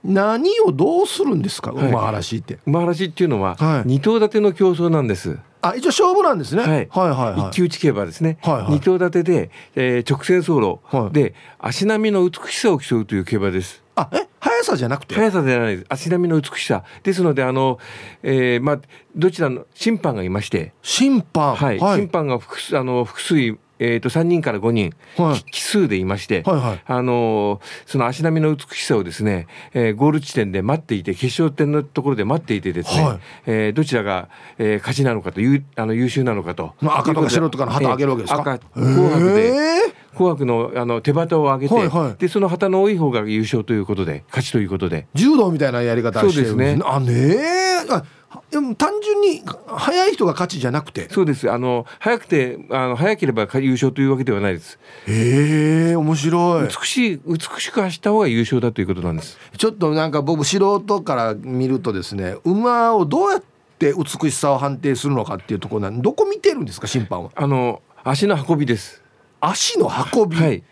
[0.03, 2.59] 何をどうするんですか、はい、馬原市って。
[2.67, 5.39] 馬原市っていうのは二頭立ての競争なんです。
[5.61, 7.49] あ一応勝負なんですね、はい、はいはいはい。
[7.49, 10.79] 一騎打ち競馬ですね、はいはい、二頭立てで、えー、直線走路。
[11.13, 13.83] で、足並みの美しさを競うという競馬です。
[13.97, 15.17] あえ速さじゃなくて？
[15.17, 15.87] 速さじゃないです。
[15.89, 16.85] 足並みの美しさ。
[17.03, 17.81] ですのであの、
[18.23, 18.81] えー、まあ
[19.17, 20.73] どちらの審判がいまして。
[20.83, 21.57] 審判。
[21.57, 45.07] はい、はい、審判が複数あの複数えー、と3人から5人、はい、奇数でいまして、はいはい、あのー、その足並みの美しさをですね、えー、ゴール地点で待っていて決勝点のところで待っていてですね、はい、えー、どちらが、えー、勝ちなのかというあの優秀なのかと、まあ、赤とか白とかの旗を上げるわけですか、赤紅白で紅白のあの手旗を上げて、はいはい、でその旗の多い方が優勝ということで勝ちということで。
[45.15, 46.83] 柔道みたいなやり方してるんですね。
[46.85, 48.18] あねえ
[48.51, 51.09] でも単純に速い人が勝ちじゃなくて？
[51.11, 51.51] そうです。
[51.51, 54.79] あの速くてあの速ければ優勝というわけではないです。
[55.07, 56.69] へえ面白い。
[56.69, 59.39] 美しい美しく走った方が優勝だということなんです。
[59.57, 63.43] ちょっとなんか僕素人から見るとですね馬をどうやっ
[63.79, 67.31] て美しさを判定するのかっていうところなんどこ見てるんですか審判は？
[67.35, 69.03] あの足の運びです。
[69.41, 70.37] 足の運び？
[70.37, 70.63] はい。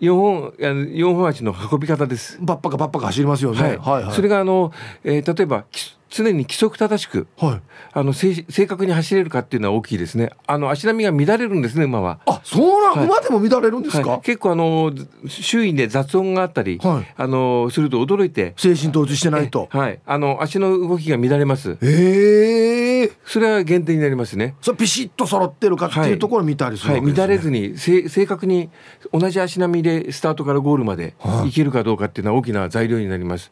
[0.00, 2.38] 4本4本足の運び方です。
[2.40, 4.14] バッパがバッパが走りますよね、はい、はいはい。
[4.14, 4.72] それがあの、
[5.02, 5.64] えー、例えば
[6.08, 7.60] 常に規則正しく、はい、
[7.92, 10.30] あの正確に走れるかっていうのは大きいですね。
[10.46, 12.20] あの足並みが乱れるんですね馬は。
[12.26, 14.10] あ、そうなん、はい、馬でも乱れるんですか？
[14.10, 14.92] はい、結構あの
[15.28, 18.54] 周囲で雑音があったり、はい、あのすると驚いて。
[18.56, 21.78] 精神統一してないと、はい、あの足の動きが乱れます。
[21.82, 23.06] ええ。
[23.06, 24.54] ー、それは減点になりますね。
[24.60, 28.70] それピシッと揃ってるかっていうところを見たりするね、はい、乱れずに正確に
[29.12, 31.14] 同じ足並みでスタートからゴールまで
[31.46, 33.50] いけるかどうかっていうのは大きな材料になります、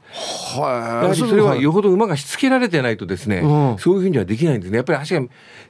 [0.58, 4.76] はい、やはりそれはよほど馬がしつけられてないとですね、うん、そういうふうにはできないんですね。
[4.76, 5.22] やっぱり足が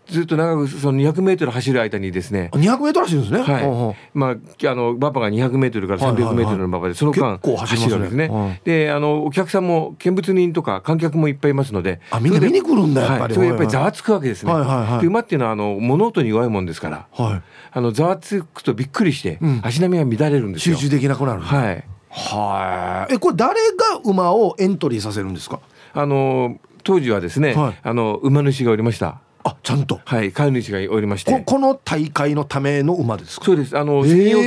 [0.07, 2.51] ずっと長くその200メートル走る間にですね。
[2.53, 3.55] 200メートル走るんですね？
[3.55, 20.77] はい、うん、まああの馬場が200メートルから300メートルの馬場でその間走るんですね、うん、であのお客さんも見物人とか観客もいっぱいいますのであみんな見に来るんだやっぱり、はい、それやっぱりざわつくわけですね、はいはいはい、馬っていうのはあの物音に弱いもんですから、はい、あのざわつくとびっくりして、足並みが乱れるんですよ。
[20.77, 21.85] 集中できなくなるはい。
[22.11, 23.15] はい。
[23.15, 25.61] えこれ誰が馬をエントリーさせるんですか？
[25.95, 29.21] あの当時はですね、はい、あの馬主がおりました。
[29.45, 30.01] あちゃんと。
[30.05, 31.43] はい飼い主がおりまして。
[31.47, 33.47] この大会のための馬ですか？
[33.47, 33.79] そうです。
[33.79, 34.39] あの専用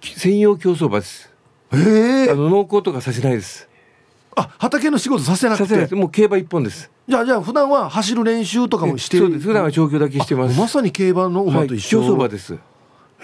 [0.00, 1.30] 専用競走馬です。
[1.72, 3.68] ええあの農耕とかさせないです。
[4.36, 5.94] あ畑の仕事させなくて。
[5.94, 6.90] もう競馬一本です。
[7.08, 9.44] じゃあじゃあ普段は走る練習とかもしてそうです。
[9.44, 10.58] 普段は調教だけしてます。
[10.58, 12.54] まさに競馬の馬と一緒、はい、競走馬です。
[12.54, 12.58] へ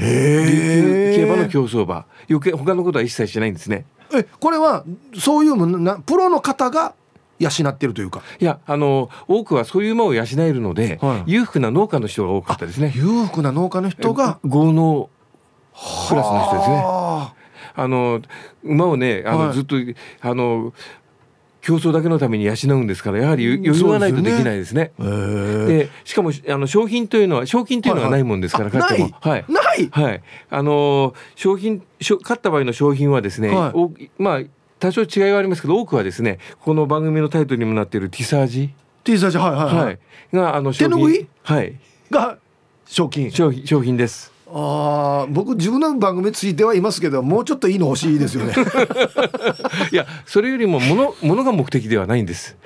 [0.01, 2.05] え競馬の競走馬。
[2.29, 3.85] 余計他のことは一切しないんですね。
[4.15, 4.85] えこれは
[5.19, 6.95] そういうなプロの方が
[7.39, 8.23] 養ってるというか。
[8.41, 12.93] いやあの多くはそういう馬を養えるので、はい、裕福な農家の人が多かったですね。
[12.95, 15.11] 裕福な農家の人が豪農
[16.09, 16.83] クラスの人ですね。
[16.85, 17.35] あ。
[17.89, 18.23] の
[18.65, 19.77] 馬をねあの、はい、ずっと
[20.23, 20.73] あの
[21.67, 24.93] 競争だけのために養うんですからやはり余裕がないとできないですね。
[24.99, 29.89] で、しかもあの商品というのは賞金というのがないもんですから、はいはい、はい、ない。
[29.91, 30.23] はい。
[30.49, 34.41] あの商品勝った場合の商品はですね、はい、まあ
[34.79, 38.75] 多少違いはありますけど多くはですねこの番組のタイトルにもなっているティサージ？
[39.05, 39.99] ティサージはいはいはい、はい、
[40.33, 41.27] があの手ぬぐい？
[41.43, 41.79] はい。
[42.11, 42.39] が
[42.85, 43.67] 賞金商品。
[43.67, 44.33] 商品です。
[44.49, 48.55] ああ僕自分の番組ついてはいますけどもうちょっといいの欲しいですよね。
[49.91, 52.57] いやそれよりもものものが目的ではないんです。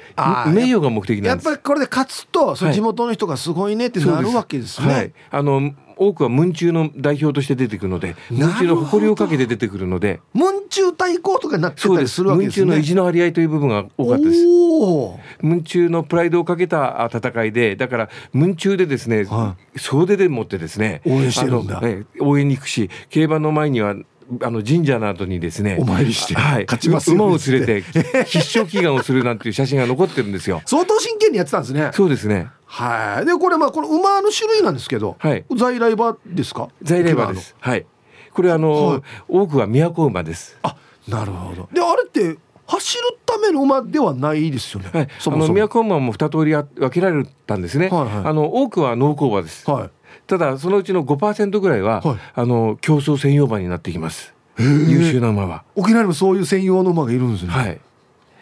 [0.52, 10.20] 名誉が目的やっぱりこれで勝つと、地元の人がすごいねってなるわけですね、はい、あの多くは文中の代表として出てくるので文中の誇りをかけて出てくるので。
[10.34, 12.66] 文中対抗とかになってたりするわけですね。
[12.66, 14.40] 文中の意地の張り合いという部分が多かったです。
[15.42, 23.94] 文中のプライドをかけた戦いでだから文中でですね、はい、総出でもってですね応援してるんだ、ね、応援に行くし競馬の前には
[24.42, 27.82] あの神社などにですねお参りして、はい、勝ちます馬を連れて
[28.24, 30.62] 必勝祈願をするなんていう写真が残ってるんですよ。
[30.66, 31.90] 相当真剣にやってたんですね。
[31.92, 32.48] そうですね。
[32.66, 33.26] はい。
[33.26, 36.68] でこれまあこの馬の種類なんですけど、はい、在来馬ですか？
[36.82, 37.56] 在来馬です。
[37.58, 37.86] はい。
[38.32, 40.56] これあの、はい、多くは都馬です。
[40.62, 40.76] あ
[41.08, 41.68] なるほど。
[41.72, 44.90] であれって走るための馬ではないですよね？
[44.92, 45.68] はい、そもそも。
[45.68, 47.88] 都馬も二通り分けられたんですね。
[47.88, 49.68] はいはい、あの多くは農耕馬です。
[49.68, 49.90] はい、
[50.30, 54.32] ただそのうちの5%ぐらいは、はい、あの競争専用馬になってきます。
[54.58, 55.64] 優秀な馬は。
[55.74, 57.50] 沖縄にもそういう専用の馬がいるんですね。
[57.50, 57.80] はい。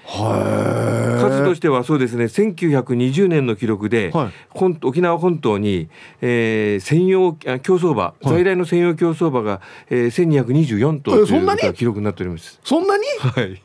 [0.06, 5.88] 数としてはそうですね1920年の記録で、はい、沖縄本島に、
[6.22, 12.60] えー、専用競走馬、在来の専用競走馬が、えー、1224頭という記録になっております。
[12.64, 13.04] そんなに？
[13.18, 13.62] はい。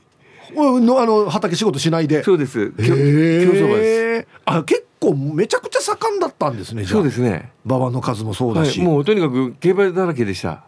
[0.55, 2.23] のあの畑仕事しないで。
[2.23, 2.71] そうです。
[2.71, 4.27] 競走馬です。
[4.45, 7.51] あ結構めちゃくちゃ盛んだったんですねそうですね。
[7.65, 10.63] 馬場の数もそうだし、はい、もうとにかく競馬だらけでした。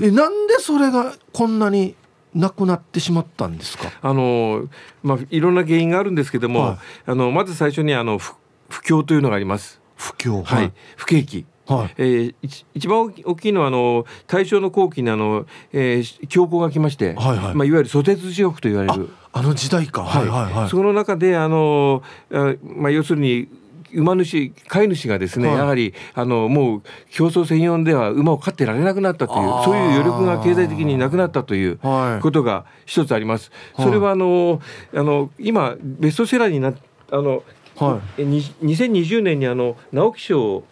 [0.00, 1.94] えなんでそれがこんなに
[2.34, 3.92] なくなってしまったんですか？
[4.00, 4.68] あの、
[5.02, 8.34] まあ、いろんな原因があるんですけども、はい、あのまず最初にあの不
[8.70, 9.80] 不況というのがあります。
[9.96, 10.42] 不況。
[10.42, 12.34] はい、不景気はい、えー、
[12.74, 17.54] 一番大きいのはあの大正の後期にあの、えー、恐慌が来まして、はいはい。
[17.54, 19.08] まあ、いわゆる蘇鉄地獄と言われる。
[19.32, 20.28] あの時代か、はい。
[20.28, 22.02] はいはい、その中であの
[22.32, 23.48] あ、まあ、要するに
[23.94, 31.78] 馬主飼い主がですね、はい、やはりあのもう競争専用では馬を飼ってられなくなったというそういう余力が経済的になくなったという
[32.20, 33.50] ことが一つあります。
[33.76, 34.60] それはあの
[34.94, 36.72] あの今ベストセラーにな
[37.10, 37.42] あの、
[37.76, 40.64] はい、2020年にあの直木賞を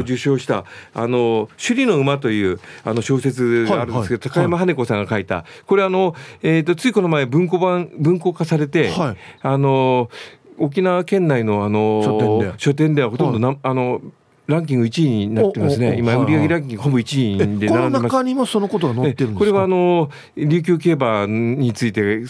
[0.00, 5.44] 受賞した、はいはい、あの首里の馬というあの小説があるんですけど、高山羽子さんが書いた。
[5.66, 10.10] これあの、えーと、ついこの前文庫版文庫化されて、はい、あの
[10.58, 12.58] 沖縄県内のあの書店で。
[12.58, 14.00] 書店ではほとんどな、はい、あの
[14.46, 17.80] ランキング1位になってますね、今、売上ランキングほぼ1位で並んでます。
[17.80, 22.24] この中にもそのことが載ってるんですこれはあの琉球競馬について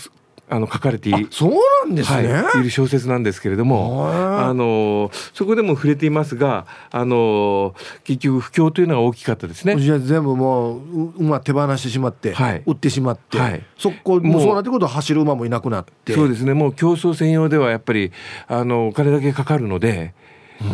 [0.49, 1.53] あの書かれていそう
[1.87, 7.75] なんですね、はい、いる小説なんですけれどもあのそこでも触れていますがあの
[8.05, 9.77] 結局不況というのが大きかったですね。
[9.79, 16.13] じゃ全部もう馬手放してしまって、はい、売ってしまって、はい、そこもうそうなってくると走る馬もいなくなって。
[16.13, 16.53] そうですね。
[16.53, 18.13] もう競争専用ではやっぱり
[18.47, 20.15] あのお金だけかかるので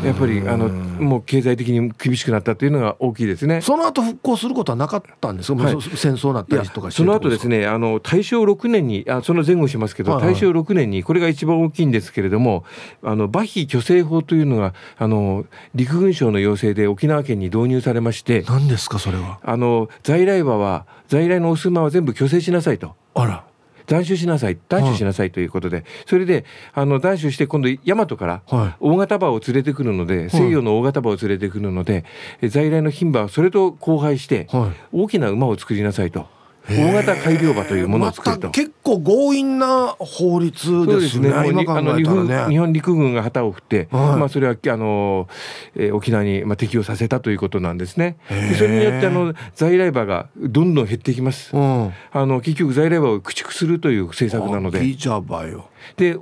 [0.04, 3.60] やっぱりあのもう経済的に厳しくなったというのが大きいですね。
[3.60, 12.64] その後復興することはなかったんですか、はい、戦争なったりとかその後ですねあの大正6年にあその前後しますけど、はいはい、大正6年にこれが一番大きいんですけれども
[13.02, 19.40] あの馬費虚勢法というのがあの陸軍省の要請で沖縄県に導入されまして何ですかそれは？
[19.42, 22.94] あの在来馬は在来のお住まは全部虚勢しなさいと。
[23.14, 23.44] あら
[23.90, 28.42] 断酒しなさい断酒しなさいということで、それであの断酒して今度大和から
[28.78, 32.04] 大型馬を連れてくるので、西洋の大型馬を連れてくるので、
[32.48, 34.46] 在来の牝馬はそれと交配して、
[34.92, 36.39] 大きな馬を作りなさいと。
[36.76, 41.30] 大型改良馬というものを作ると、ま、結構強引な法律ですね。
[41.30, 45.28] すねあの日本陸軍が旗を振って、はい、まあそれはあの、
[45.74, 48.16] えー、沖縄にまあ適用させたということなんですね。
[48.28, 51.56] でそれによってあの在来馬がどんどん減っていきます。
[51.56, 54.84] うん、あの結局在来馬を駆逐するという政策なので。
[54.84, 55.68] いいじゃばよ。
[55.96, 56.18] で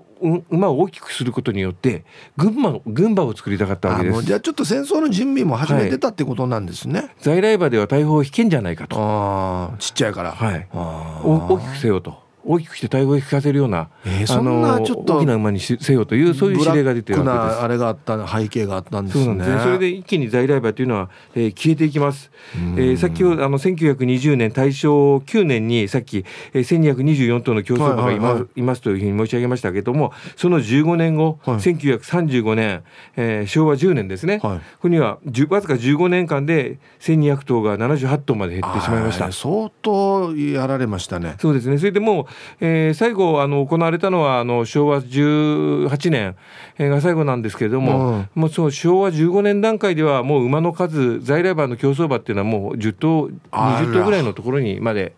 [0.50, 2.04] 馬を大きくすることによって
[2.36, 4.22] 群馬群馬を作りたかったわけです。
[4.22, 8.96] じゃあちょっと戦争の準備も始めてたってことなんですね、はい、在来馬では大砲を引けんじゃないかと。
[8.98, 10.32] あちっちゃいから。
[10.32, 10.68] はい。
[10.72, 17.60] 大きくせよと大きくして対応を引かせるような、えー、そんなちょっと大きな馬にせよというそういう指令が出てるわけです。
[17.62, 19.24] あれがあった背景があったんですね。
[19.24, 26.24] そうねそれで一気に在来馬というのは、えー、消えていきます、えー、先ほどあの1920年大正9年にさっき、
[26.54, 28.62] えー、1224頭の競走馬がいますはい。
[28.62, 32.82] ますというふうに申し上げましたけれどもその15年後、はい、1935年、
[33.16, 35.18] えー、昭和10年ですね、はい、ここには
[35.50, 39.30] わずか15年間で1200頭が78頭まで減ってしまいました。
[39.32, 41.36] 相当やられましたね。
[41.40, 41.78] そうですね。
[41.78, 42.26] それでもう
[42.60, 46.36] えー、最後あの行われたのはあの昭和18年
[46.78, 55.14] が最後なんですけれども、うん、もうその昭和15年段階ではもう馬の数在来馬の競走馬っていうのはもう10頭20頭ぐらいのところにまで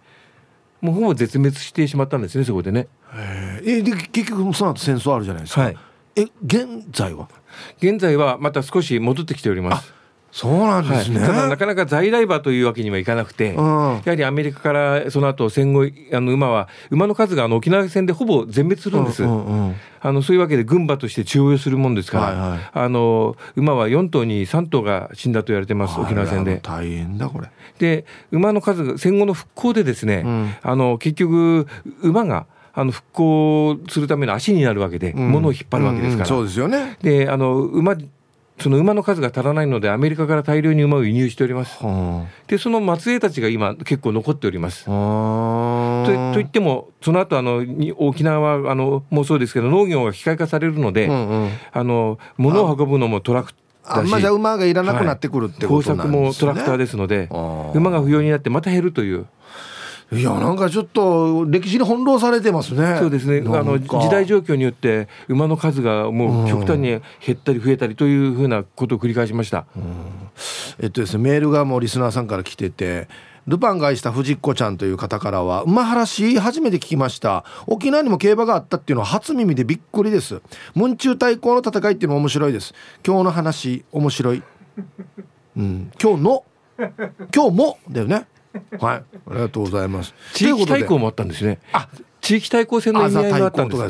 [0.81, 2.89] もうほぼ絶滅してしまったんですねそこでね。
[3.63, 5.63] えで結局その後戦争あるじゃないですか。
[5.63, 5.77] はい、
[6.17, 7.29] え現在は？
[7.79, 10.00] 現在はまた少し戻ってきております。
[10.33, 26.61] そうなんですね、はい、ただなかなか在来馬というわけにはいかなくて、うん、やはりアメリカからその後戦後あの馬は馬の数があの沖縄戦でほぼ全滅するんです、うんうんうん、あのそういうわけで軍馬として中央するもんですから、はいはい、あの馬は4頭に3頭が死んだと言われてます沖縄戦で。
[26.63, 27.51] 大変だこれ。
[27.79, 31.67] で馬の数が戦後の復興でですね、うん、あの結局
[32.03, 36.99] 馬があの復興するための足になるわけで、うん、物を引っ張るわけですから、うんうん、そうですよね。
[37.03, 37.97] であの馬
[38.61, 41.79] その馬の数が足らないのでアメリカから大量に馬を輸入しております。
[42.47, 44.85] でその末裔たちが今結構残っております。
[44.85, 44.93] と
[46.35, 47.65] といってもその後あの
[47.97, 53.53] 沖縄はあのもうそうですけど農業が機械化されるので、うんうん、あの物を運ぶのもトラク
[53.85, 56.27] あんまじゃ馬がいらなくなってくるってことなんですね。
[56.27, 57.29] 工作もトラクターですので
[57.75, 59.27] 馬が不要になってまた減るという。
[60.13, 62.97] いやなんかちょっと歴史に翻弄されてますね。
[62.99, 63.43] そうですね。
[63.47, 67.01] あの時代状況によって馬の数がもう極端に減
[67.33, 69.67] ったり増えたりというふうなことを繰り返しました。
[70.81, 73.09] えっとですねメールがもうリスナーさんから来てて。
[73.47, 80.43] ルパンが愛した藤子ちゃんという方からは馬原市初めて聞きました沖縄にも競馬があったっていうのは初耳でびっくりです
[80.75, 84.43] 文中対抗の戦いっていうのも面白いです今日の話面白い
[85.57, 86.45] うん今日の
[87.35, 88.27] 今日もだよね
[88.81, 90.15] はい、ありがとうございます。
[90.35, 91.61] 地域対抗もあったんですね。
[91.73, 91.89] あ、
[92.21, 93.83] 地域対抗戦の意味合いがあったんです。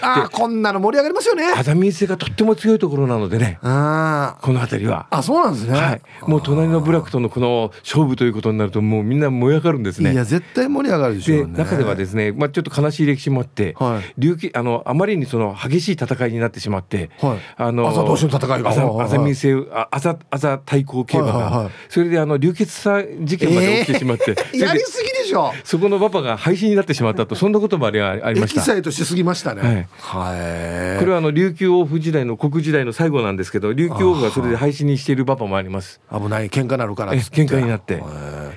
[0.00, 1.46] あこんなの盛り上がりますよね。
[1.56, 3.58] あざみ性がとっても強いところなのでね。
[3.62, 5.06] あこの辺りは。
[5.10, 10.12] あそうなんですね、はい、もう隣の部落とのこの勝負ということになるともうみんな燃え上がるんですね。
[10.12, 18.70] いや絶対盛り上がるでしょう、ね、中ではですね、まあ、ちょっと悲しい歴史もあって、はい、琉球あのあまりにその激しい戦いになってしまって、はい、あの朝同士の戦いが。
[18.70, 19.54] あざみ性
[19.90, 25.52] あざあざ対抗競馬が、はいはいはい、それであの流血さ事件まで起きてしまって、えー、やりすぎでしょ。
[25.64, 27.34] そこのパパが廃止になってしまったと。
[27.34, 29.88] そんなこともありありましたとしすぎましたね。
[29.98, 30.98] はい。
[30.98, 36.00] これはあの琉球王府時代の国時代の最後なんですけど、琉球王府がそれで廃止にしているパパもあります。
[36.12, 38.02] 危ない喧嘩なるから喧嘩になって、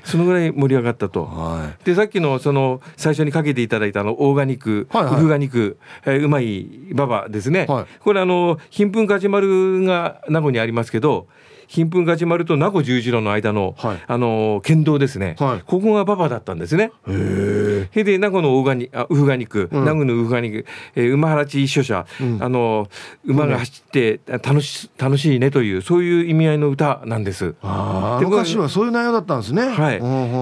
[0.04, 1.26] そのぐらい盛り上がったと。
[1.26, 7.66] はい、でさっきのその最初にかけていただいたあのオーガニック、はいはい、ウフガニック、えー、うまいババですね。
[7.68, 11.28] はい、これあの貧困ガジュマルが名護にありますけど。
[11.70, 16.92] 貧困ガジュマルと名護十字路の間の、はい、あの県道ですね、はい、ここが馬場だったんですね。
[17.08, 18.04] へえ。
[18.04, 20.66] で名護のウガニあウフガニク、うん、名護のウフガニク、
[20.96, 22.90] えー、馬原地一緒者、うん、あの
[23.24, 27.54] 馬が走って楽し楽しいねというそういう意味合いの歌なんです。
[27.62, 28.26] ああ。
[28.26, 29.70] 昔はそういう内容だったんですね。
[29.70, 30.00] はい。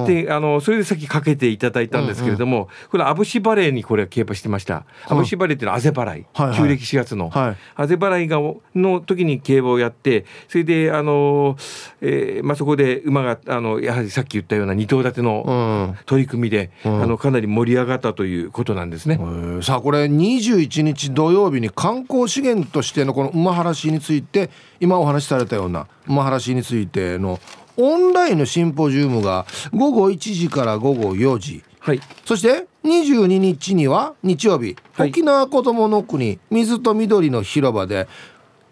[0.08, 4.86] であのそれでさっきかけていただいたんですけれども、うんうん、これアブシバレーにこれは競馬してました。
[5.08, 8.38] アブシバレーっていうのはあぜ払い、はいはい、旧暦4月の、はい、あぜ払いが
[8.76, 11.58] の時に競馬をやってそれであのの、
[12.02, 19.20] えーまあ、そこで馬があのやはりさっき言ったような二頭立ての取り組みで、うん、あのかなり盛り上がったということなんですね。
[19.62, 24.50] さあこれ21日土曜日に観光資源としてのこの馬原市について
[24.80, 27.40] 今お話しされたような馬原市についての
[27.78, 38.08] オンラインのシンポジウムが午後1時から午後4時、はい、そして22日には日曜日、はい、沖縄こどもの国水と緑の広場で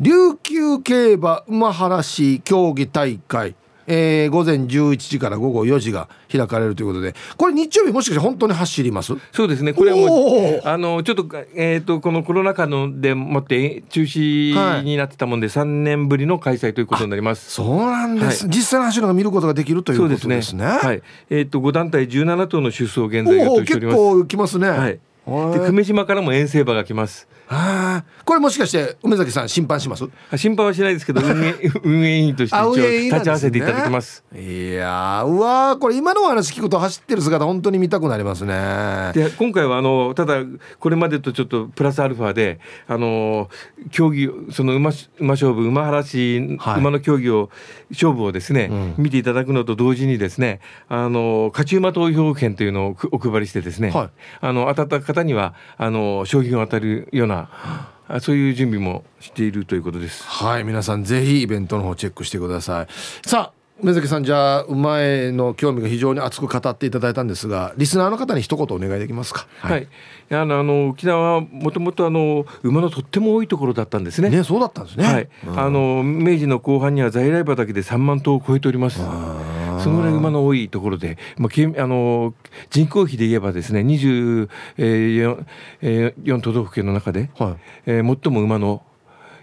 [0.01, 3.55] 琉球競馬馬原市競技大会。
[3.87, 7.13] えー、午前11時から午後4時が開かれるということで。
[7.37, 9.13] これ日曜日もしかして本当に走ります？
[9.31, 9.73] そうですね。
[9.73, 17.51] これはもうあのちょっと,、えーと、このコロナ禍のでもって中止になってたもんで、はい、3年ぶりの開催ということになります。
[17.51, 20.65] そうなんです、はい、実際の走るが見ることができるということですね。
[20.65, 20.65] ね。
[20.65, 21.03] はい。
[21.29, 23.97] えーと、と5団体17頭の出走現在予定しております。
[23.97, 24.69] 結構来ますね。
[24.69, 24.99] はい。
[25.25, 30.05] で久米島からも遠征馬が来ますああこれもしかして梅崎さん審判します？
[30.35, 39.11] 審判はしないですけど運営 運営委員として一応立ち会わせていただきます、ね、いやうわこれ今のお話聞くと走ってる姿本当に見たくなりますね。
[39.13, 40.39] で今回はあのただ
[40.79, 43.49] これまでとちょっとプラスアルファであの
[43.91, 47.49] 競技その馬馬勝負馬原市、はい、馬の競技を
[47.91, 54.09] 勝負をですね、うん、見ていただくのと同時にですねあの勝ち馬投票券というのをお配りしてですね、はい、
[54.41, 57.34] あの当たった方にはあの商品が当たるような
[58.09, 60.23] なそういう準備もしているということです。
[60.23, 62.87] はい皆さんぜひイベントの方チェックしてください。
[63.27, 69.47] さあ梅崎さんじゃあ馬への興味が非常に熱く語っていただいたんですがリスナーの方に一言お願いできますか？
[69.59, 69.87] はい、はい、
[70.29, 74.29] あのあの沖縄はもともとあの馬のとっても多いところだったんですね。
[74.29, 75.05] ねそうだったんですね。
[75.05, 79.01] はい、うん、あの明治の後半には在来馬だけで3万頭を超えております
[79.85, 82.33] そのぐらい馬の多いところで、まあ、あの
[82.71, 87.55] 人口比で言えばですね24、えー、4都道府県の中で、はい。
[87.85, 88.81] えー、最も馬の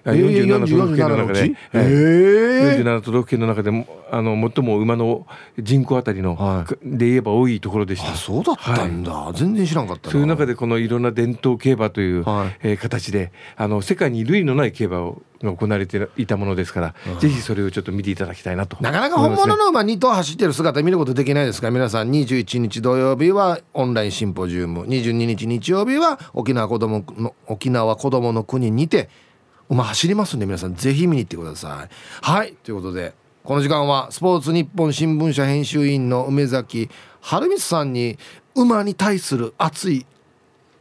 [0.04, 5.26] 47都道府県の中で、えー、47都道府県の中でもあの最も馬の
[5.58, 8.14] 人口あたりの、はい、で言えば多いところでした。
[8.14, 21.66] そうだったんだ、はい、全然知らんかったそういう中でこのいろんな伝統競馬という、はい、えー、形であの世界に類のない競馬をが行われていたものですから、うん、ぜひそれをちょっと見ていただきたいなとなかなか本物の馬2頭走ってる姿見ることできないですか？
[21.66, 22.10] ら皆さん。
[22.10, 24.82] 21日土曜日はオンラインシンポジウム。
[24.82, 29.08] 22日日曜日は沖縄子どもの沖縄子どもの国にて
[29.72, 31.94] 馬走りますんで皆さんぜひ見に行ってください。
[32.20, 36.90] はいということでこの時間はスポーツ日本新聞社編集員の梅崎
[37.22, 38.18] 春光さんに
[38.54, 40.04] 馬に対する熱い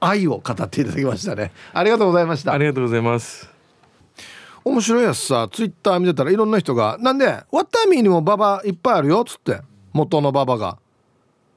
[0.02, 1.54] 愛を語っていただきましたね。
[1.72, 2.52] ありがとうございました。
[2.52, 3.50] ありがとうございます。
[4.66, 9.62] 面白いやつさツイッター見てたらいろんな人が「なんでワッタミーにも馬場いっぱいあるよ」っつって
[9.94, 10.78] 元の馬場が。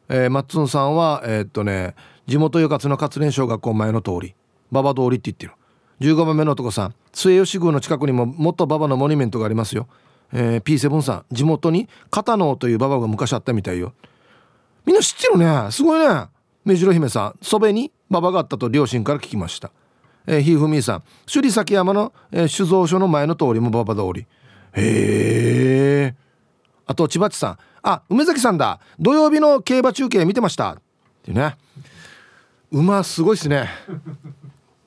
[0.08, 1.94] えー、マッツンさんはえー、っとね
[2.26, 4.34] 地元よかつの活連小学校前の通り
[4.70, 5.52] 馬場通りって言ってる
[6.00, 6.94] 15番目の男さん。
[7.12, 9.86] 末吉宮の近くにも元馬場のモニュメントがありますよ、
[10.32, 11.24] えー、P7 さん。
[11.30, 13.92] 地元に片野という馬場が昔あったみたいよ。
[14.84, 15.70] みんな知ってるね。
[15.70, 16.26] すごいね。
[16.64, 17.38] 目白姫さん。
[17.42, 19.70] そべに馬場があったと両親から聞きました。
[20.26, 21.02] えー、ひふみさん。
[21.26, 24.26] 首里崎山の、えー、酒造所の前の通りも馬場通り。
[24.76, 26.14] へえ
[26.86, 27.58] あと千葉地さん。
[27.82, 28.80] あ梅崎さんだ。
[28.98, 30.72] 土曜日の競馬中継見てました。
[30.72, 30.76] っ
[31.24, 31.56] てね。
[32.70, 33.68] 馬すごいっすね。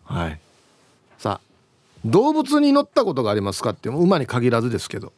[0.04, 0.40] はい。
[2.06, 5.14] 動物に乗ったことがありますかって馬に限らずですけど。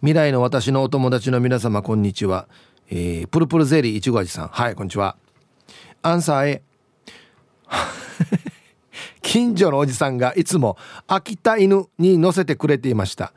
[0.00, 2.48] 未来の私のお友達の皆様こんにちは、
[2.90, 4.48] えー、プルプルゼリーいちご味さん。
[4.48, 5.16] はいこんにちは。
[6.02, 6.62] アンサー A
[9.22, 13.32] 近所のおじさんがいつも秋田犬に乗せてくれていました。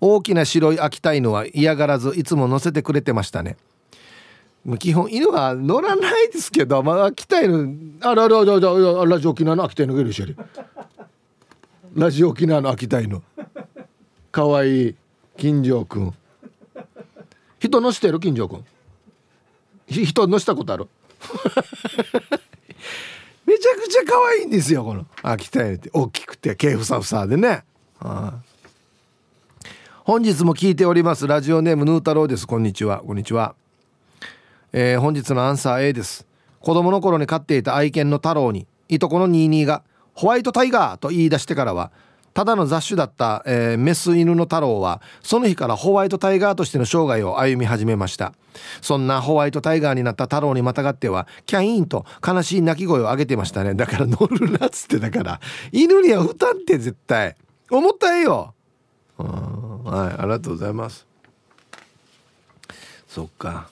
[0.00, 3.56] 大きな白い秋田犬は嫌がらずいつも乗せてくれてましたね。
[4.78, 10.36] 基本犬は乗らないですけど、まあ、秋田犬あららららラジオ沖縄の秋田犬がいるし
[11.94, 13.22] ラジオ沖縄の秋田犬。
[14.30, 14.90] かわい。
[14.90, 14.94] い
[15.36, 16.14] 金城くん
[17.60, 18.20] 人乗してる？
[18.20, 18.64] 金城くん
[19.86, 20.88] 人乗したことある？
[23.46, 25.06] めちゃくちゃ可愛いんですよこの。
[25.22, 25.90] 秋田犬って。
[25.92, 27.64] 大きくて毛ふさふさでね、
[27.98, 28.38] はあ、
[30.04, 31.26] 本日も聞いております。
[31.26, 32.46] ラジオネームヌー太郎です。
[32.46, 33.02] こんにちは。
[33.06, 33.54] こんにちは。
[34.72, 36.26] えー、本日のアンサー A です。
[36.60, 39.82] 子供の頃に飼っていた愛犬の太郎にいとこのニーニーが
[40.18, 41.92] ホワイトタイガーと言い出してからは
[42.34, 48.32] ただの雑種だった、えー、メス犬の太郎はその日からホワイトタイガーとしての生涯を歩み始めました。
[48.80, 53.74] そんなホワイトタイガーになった太郎にまたがってはキャインと悲しい鳴き声を上げてましたね。
[53.74, 55.40] だから乗るなっつってだから
[55.70, 57.36] 犬には負担って絶対。
[57.70, 58.54] 重たいよ
[59.18, 61.06] はいありがとうございます。
[63.06, 63.68] そっか。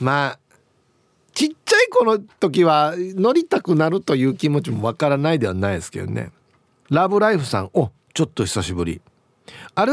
[0.00, 0.38] まあ
[1.34, 6.30] ちっちゃい子の時は乗りたくなるという気持ちもわからないではないですけどね。
[6.90, 9.00] ラブライフさんおちょっと久しぶり。
[9.74, 9.92] ある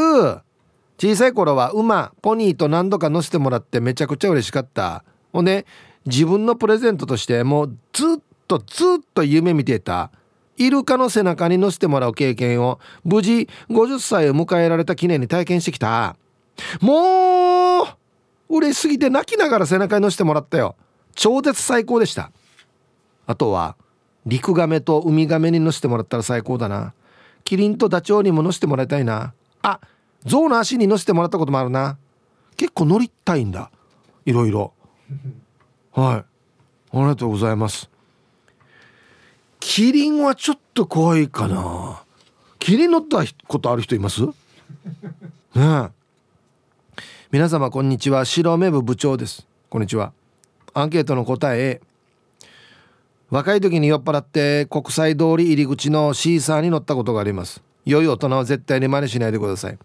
[0.97, 5.03] 小さい頃は馬ポニーと何度か乗せてもらってめちゃくちゃ嬉しかった。
[5.31, 5.65] ほんで
[6.05, 8.17] 自分のプレゼントとしてもうずっ
[8.47, 10.11] とずっと夢見てた。
[10.57, 16.17] イルカの背中に乗せてもらう経験を無事50歳を迎えられた記念に体験してきた。
[16.81, 17.83] も
[18.49, 20.75] う嬉しすぎて泣きながら背中に乗せてもらったよ。
[21.15, 22.31] 超絶最高でした。
[23.27, 23.75] あとは
[24.25, 26.93] 陸亀とウミガメに乗せてもらったら最高だな。
[27.43, 29.33] キリンとダチョウにも乗せてもらいたいな。
[29.61, 29.79] あ
[30.25, 31.97] 象の足に乗せてもらったこともあるな。
[32.57, 33.71] 結構乗りたいんだ。
[34.25, 34.73] いろいろ。
[35.93, 36.17] はい。
[36.17, 36.25] あ
[36.93, 37.89] りがとうございます。
[39.59, 42.03] キリンはちょっと怖いかな。
[42.59, 44.25] キリン乗ったことある人います？
[45.55, 45.89] ね
[47.31, 48.25] 皆様こんにちは。
[48.25, 49.47] 白目部部長です。
[49.69, 50.11] こんにちは。
[50.73, 51.81] アンケートの答え
[53.29, 57.61] 若い時に酔っ払って国際通り入り口のシーサーに乗ったことがあります。
[57.85, 59.77] 良い大人は絶対に真似しないでください。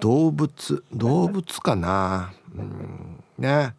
[0.00, 2.32] 動物動物かな？
[2.54, 3.74] うんね。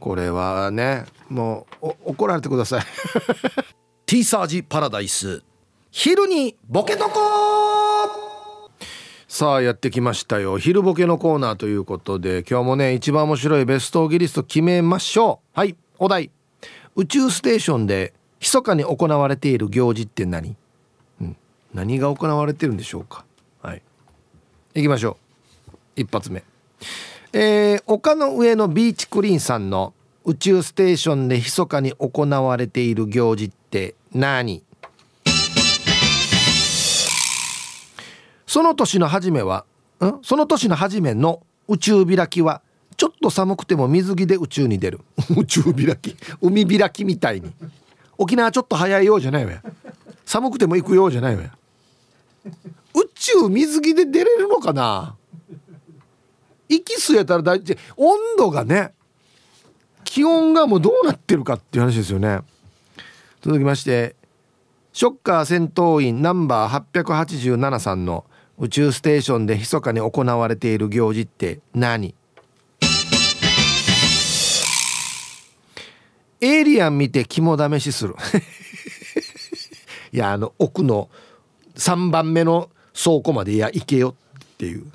[0.00, 2.82] これはねもう怒られてください。
[4.06, 5.42] ティーサージパラダイス。
[5.90, 7.73] 昼にボケとこ
[9.34, 10.58] さあやってきましたよ。
[10.58, 15.58] 昼ボケのコーナーということで今日もね一番面白いベストギリスト決めましょう。
[15.58, 16.30] はいお題。
[16.94, 20.54] 宇宙ステーションで密かに行われている行事って何、
[21.20, 21.36] うん、
[21.74, 23.24] 何が行われてるんでしょうか。
[23.60, 23.82] はい。
[24.76, 25.16] 行きましょ
[25.96, 26.00] う。
[26.00, 26.44] 一発目。
[27.32, 34.62] えー、丘の上のビーチクリーンさんの宇宙ステーションで密かに行われている行事って何？
[38.54, 39.64] その年の初めは
[40.00, 40.20] ん？
[40.22, 42.62] その年の初めの宇宙開きは
[42.96, 45.00] ちょっと寒くても水着で宇宙に出る。
[45.36, 46.14] 宇宙開き？
[46.40, 47.52] 海開きみたいに。
[48.16, 49.54] 沖縄ちょっと早いようじゃないわ
[50.24, 51.42] 寒くても行くようじゃないわ
[52.94, 55.16] 宇宙水着で出れるのかな？
[56.68, 57.76] 息吸えたら大事。
[57.96, 58.94] 温度がね
[60.04, 62.38] 気温がもうどうなってるかっていう話ですよね。
[63.42, 64.14] 続きまして
[64.92, 68.26] ショッカー戦闘員ナンバー887さんの
[68.60, 72.14] 宇宙ステーションで密かに行われている行事って何？
[76.40, 78.14] エイリアン見て肝試しする。
[80.12, 81.08] いやあの奥の
[81.74, 84.86] 3番目の倉庫までいや行けよっていう。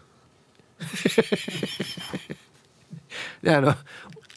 [3.43, 3.76] であの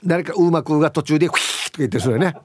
[0.04, 2.34] 誰かうまくが途中でクイッと言ってそれね。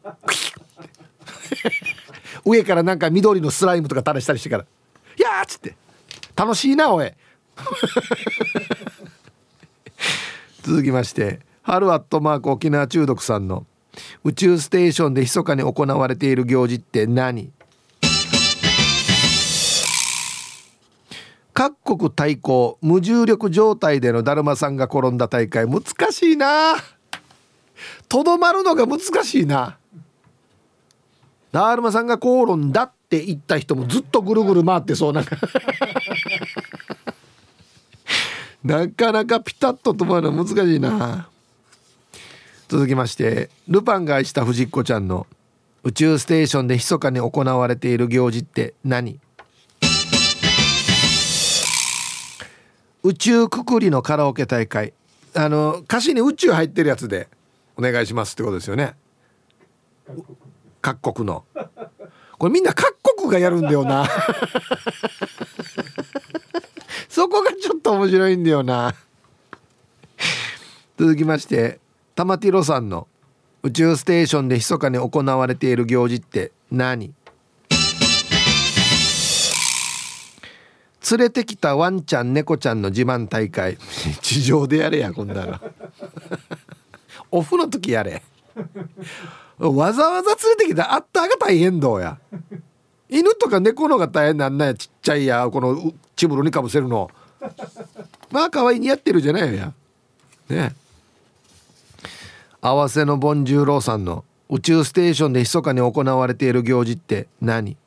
[2.46, 4.66] 上からなんか緑のスライムとか垂らしたりしてから
[5.18, 5.76] 「いや!」っつって
[6.38, 7.12] 「楽しいなおい」
[10.62, 13.66] 続きまして春アットマーク沖縄中毒さんの
[14.24, 17.52] 宇宙ステーションで密かに行われている行事って何？
[21.54, 25.82] 各国対抗無重力状態でのだるまさんが転んだ大会難
[26.12, 26.76] しいな。
[28.08, 29.78] とどまるのが難しいな。
[31.52, 35.24] だるまさんが転んだって言った人もずっとぐるぐる回ってそうな
[38.66, 41.30] なかなかピタッと止まるの難しいな。
[42.68, 45.26] 続きましてルパンが愛した藤子ちゃんの
[45.84, 49.22] 宇宙ステーションで密かに行われている行事って何？
[53.04, 54.94] 宇宙くくりのカラオケ大会。
[55.34, 57.30] あの歌詞に宇宙入ってるやつで
[57.78, 58.96] お願いしますってことですよね。
[60.82, 61.46] 各国の
[62.38, 64.08] これみんな各国がやるんだよな。
[67.10, 68.94] そこがちょっと面白いんだよな。
[70.98, 71.80] 続きまして
[72.16, 73.08] 玉ティロさんの
[73.64, 77.14] 宇宙ステーションで密かに行われている行事って何？
[81.10, 83.78] 連れてきたワンちゃん猫ちゃんの自慢大会。
[84.22, 85.60] 地上でやれやこんなの。
[87.32, 88.22] オフの時やれ。
[89.58, 92.20] わざわざ連れてきたあったが大変どうや。
[93.10, 97.10] 犬とか猫のが大変なんなやちっちゃいやこのチブロにかぶせるの。
[98.32, 99.74] まあ可愛いにやってるじゃないや。
[100.50, 100.76] ね
[102.62, 107.78] 合わせのボンジューローさんの宇宙ステーションで密かに行われている行事って何？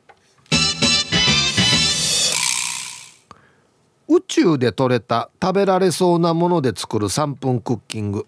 [4.07, 8.27] 宇宙で採れた食べられそうなもので作る3分クッキング。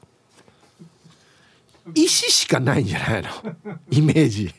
[1.96, 3.30] 石しかないんじゃないの？
[3.92, 4.54] イメージ。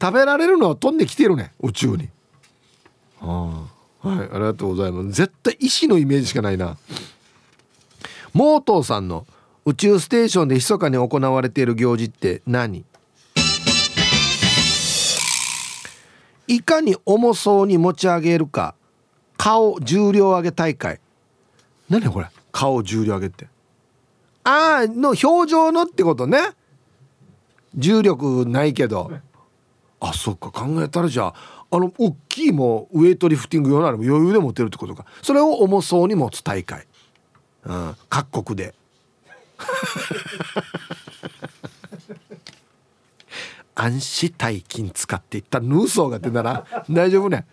[0.00, 2.08] 食べられるのは飛んできてるね宇宙に。
[3.20, 3.66] あ
[4.02, 4.08] あ。
[4.08, 5.08] はいありがとうございます。
[5.10, 6.78] 絶対石のイメージしかないな。
[8.32, 9.26] モートーさんの
[9.64, 12.84] 宇宙ステーションで密かに行われている行事って何？
[16.46, 18.74] いかに重そうに持ち上げるか。
[19.36, 21.00] 顔重量上げ大会。
[21.90, 22.28] 何これ？
[22.52, 23.46] 顔重量上げって
[24.48, 26.38] ああの表情のってことね。
[27.74, 29.12] 重力ないけど。
[30.00, 35.04] あそっか考えたらじゃああの大きいもウエイトリフティング用なら余裕で持てるってことか。
[35.22, 36.86] それを重そうに持つ大会、
[37.64, 38.74] うん、各国で。
[43.74, 45.60] 暗視大金使っていった。
[45.60, 47.46] ヌーソーが出たら大丈夫ね。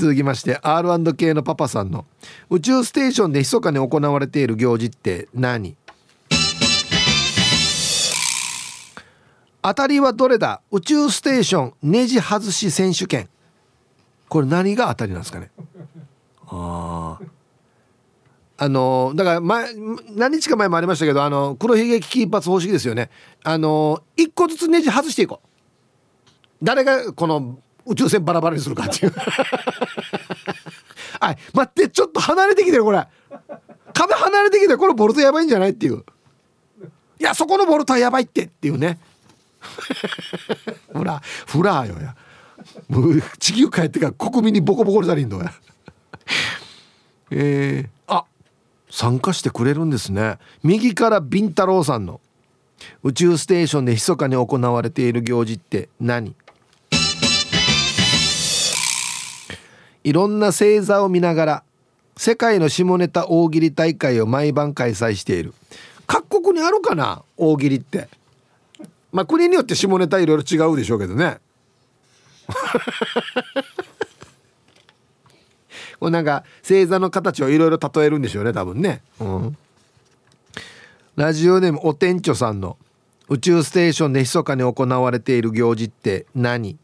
[0.00, 2.06] 続きまして R&K のパパさんの
[2.48, 5.76] 宇宙ステーションで密かに行われている行事って何？
[9.62, 10.62] 当たりはどれだ？
[10.70, 13.28] 宇宙ステーションネジ外し選手権。
[14.28, 15.50] これ何が当たりなんですかね？
[16.48, 19.74] あああのだから前
[20.16, 23.10] 何日か前もありましたけどあの黒ひげ危機一髪方式ですよね。
[23.44, 25.46] あの一個ずつネジ外していこう。
[26.62, 29.12] 誰がこの宇宙船バラバラにするかっていう。
[31.20, 31.38] はい。
[31.52, 33.06] 待ってちょっと離れてきてるこれ。
[33.92, 36.04] 壁離れてきてこのボルトやばいんじゃないっていう。
[37.18, 38.98] いやそこのボルトはやばいってっていうね。
[40.92, 42.16] フラフラーよや。
[42.88, 45.52] もう地球帰ってから国民にボコボコにされんのや。
[47.30, 48.24] えー、あ
[48.90, 50.38] 参加してくれるんですね。
[50.62, 52.20] 右からビン太郎さんの。
[53.02, 56.34] 宇宙ステーションで密かに行われている行事って何？
[60.04, 61.62] いろんな星座を見ながら
[62.16, 65.54] 世界の下ネタ大喜利大会を毎晩開催している。
[66.06, 68.08] 各国にあるかな大喜利って。
[69.12, 71.38] まあ国によって下ネタいろいろ違うでしょうけどね。
[75.98, 79.56] これなんか星座の形をいろいろ例えるんでしょうね多分ね、うん、
[81.14, 82.76] ラジオネームおてんちょさんの
[83.28, 86.79] 宇宙ステーションで密かに行われている行事って何？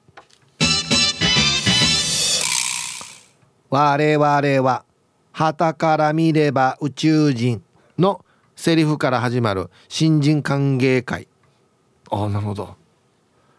[3.69, 4.27] 我々
[4.63, 4.85] は
[5.33, 7.63] 旗から見れば宇宙人
[7.99, 11.29] のセリフから始まる新人歓迎会。
[12.11, 12.77] ああなるほど。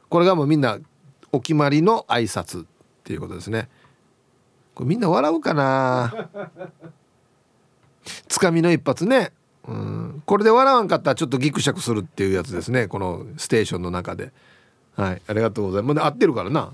[0.09, 0.79] これがもうみんな
[1.31, 2.65] お決まりの挨拶っ
[3.03, 3.69] ていうことですね。
[4.73, 6.29] これみんな笑うかな？
[8.27, 9.33] つかみの一発ね。
[9.67, 10.23] うん。
[10.25, 12.87] これで笑わんかったらちょっとギクシャクするっていうやつですね。
[12.87, 14.31] このステーションの中で。
[14.95, 15.21] はい。
[15.27, 16.71] ありがとうございます、合ってるからな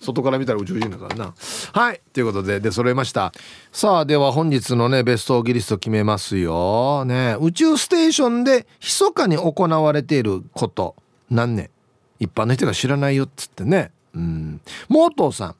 [0.00, 1.34] 外から見たら宇宙人だからな。
[1.72, 3.32] はいということでで揃えました。
[3.72, 7.04] さあでは本日のねベストギリスト決めますよ。
[7.04, 10.96] ね宇宙ステーションで密かに行われていること
[11.30, 11.70] 何年？
[12.18, 13.90] 一般の人が知らないよっつってね。
[14.14, 14.60] うん。
[14.88, 15.54] モートーさん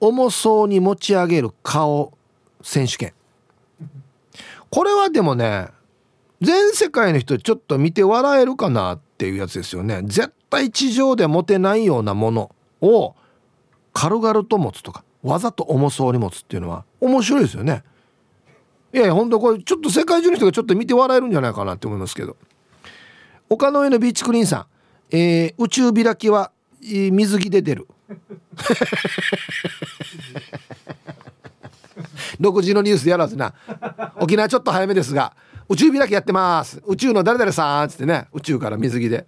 [0.00, 2.12] 重そうに持ち上げる顔
[2.62, 3.12] 選手権。
[4.70, 5.68] これはでもね
[6.42, 10.02] 全世界の人ちょっと見て笑えるかなっていうやつですよね。
[10.04, 13.14] 絶対地上で持てないようなものを
[13.94, 17.82] 軽々と持つとかわざと重そうに持つっていうのは面白いですよね。
[18.92, 22.36] いやいやほんとこれちょっと世界中の人がちょっと見て笑えるんじゃないかなって思いますけど。
[23.48, 24.66] 丘の上のビーチクリーンさ
[25.12, 27.88] ん、えー、宇宙開きは水着で出る。
[32.40, 33.54] 6時のニュースでやらずな。
[34.16, 35.34] 沖縄ちょっと早めですが
[35.68, 36.82] 宇宙開きやってます。
[36.86, 39.26] 宇宙の誰々さんっつってね宇宙から水着で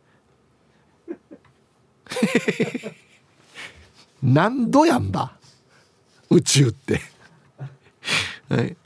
[4.22, 5.36] 何度やんば？
[6.30, 7.00] 宇宙って。
[8.48, 8.76] はい。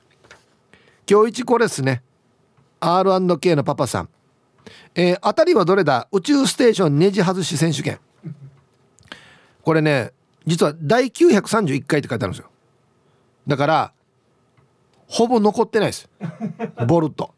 [1.10, 2.02] 今日一これですね。
[2.80, 4.08] R&K のパパさん。
[4.94, 6.08] えー、当たりはどれだ？
[6.12, 8.00] 宇宙ステーションネジ外し選手権。
[9.62, 10.12] これね
[10.46, 12.50] 実は第931回って書いてあるんですよ。
[13.46, 13.92] だから
[15.06, 16.08] ほぼ残ってないです。
[16.86, 17.34] ボルト。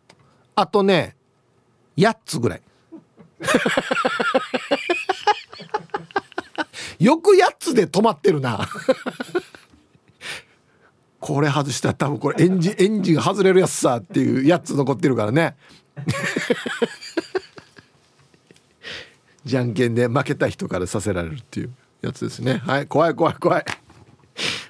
[0.55, 1.17] あとね
[1.97, 2.63] 8つぐらい。
[7.03, 8.69] よく8つで止まってるな。
[11.19, 15.57] これ外したら多分これエンジンエンジン外れるやつさっていう8つ残ってるからね。
[19.45, 22.63] じゃんけんで負けた人からさせられるっていうやつですね。
[22.65, 23.65] はい怖い怖い怖い。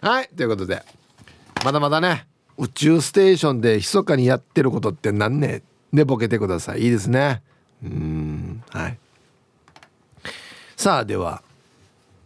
[0.00, 0.82] はいということで。
[1.64, 2.26] まだまだね
[2.56, 5.62] 宇宙ステーションで密かにやってることって何ね
[5.92, 6.82] でボケてください。
[6.82, 7.42] いいですね。
[7.82, 8.98] うんはい。
[10.76, 11.42] さあでは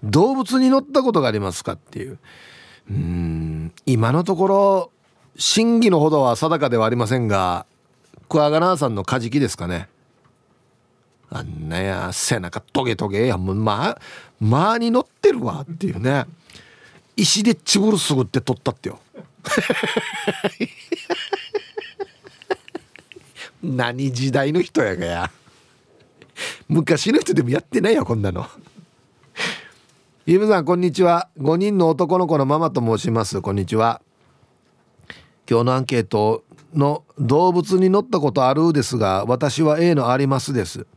[0.03, 2.19] 動物に乗ったことがありますかっていう。
[2.91, 4.93] うん今のところ
[5.37, 7.67] 真偽のほどは定かではありませんが
[8.29, 9.89] クワガナーさんのカジキですかね。
[11.29, 14.01] あんなや背中トゲトゲやもうまあ
[14.41, 16.27] まあに乗ってるわっていうね。
[17.17, 19.01] 石でチブルすぐって取ったってよ。
[23.63, 25.31] 何時代の人やがや。
[26.69, 28.47] 昔の人でもやってないよこんなの。
[30.29, 31.29] イブさんこんにちは。
[31.39, 33.41] 5人の男の子のママと申します。
[33.41, 34.03] こんにちは。
[35.49, 36.43] 今日のアンケート
[36.75, 40.89] の動物に乗ったことあるですが私は A のありますです。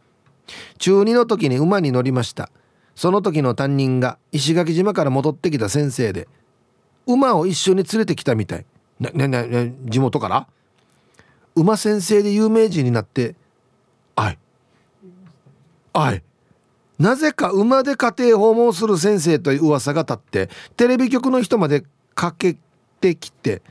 [0.80, 2.50] 中2の時に馬に乗りました。
[2.96, 6.28] その時の担任が石垣島から戻ってきた先生で
[7.06, 8.66] 馬を一緒に連れてきたみたい。
[9.00, 10.48] なねね地元から？
[11.54, 13.36] 馬先生で有名人になって
[14.16, 14.40] あい。
[15.94, 16.24] あい。
[17.00, 21.84] なぜか馬で家庭訪問する先生という噂が立ってテレビ局の人まで
[22.14, 22.58] かけ
[23.00, 23.62] てきて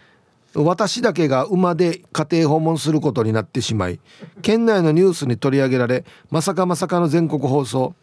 [0.54, 4.00] 私だけが馬で家庭訪問することになってしまい
[4.40, 7.94] 県内のニュースに取り上げられまさかまさかの全国放送。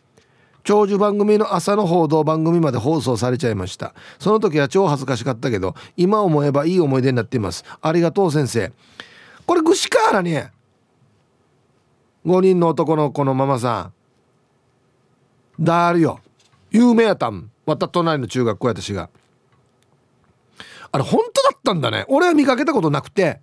[0.64, 3.94] 長寿番組の朝の報道番組まで放送されちゃいました。
[4.18, 7.64] その時は超恥ずかしかったけど今思えばいい思い出になっています。
[7.82, 8.72] ありがとう先生。
[9.46, 10.52] これぐしからね
[12.26, 13.95] 5人の男の子のママさん。
[15.60, 16.20] だるよ。
[16.72, 17.50] 有名やったん。
[17.66, 19.10] また隣の中学校や私が。
[20.92, 22.06] あれ本当だったんだね。
[22.08, 23.40] 俺は見かけたことなくて。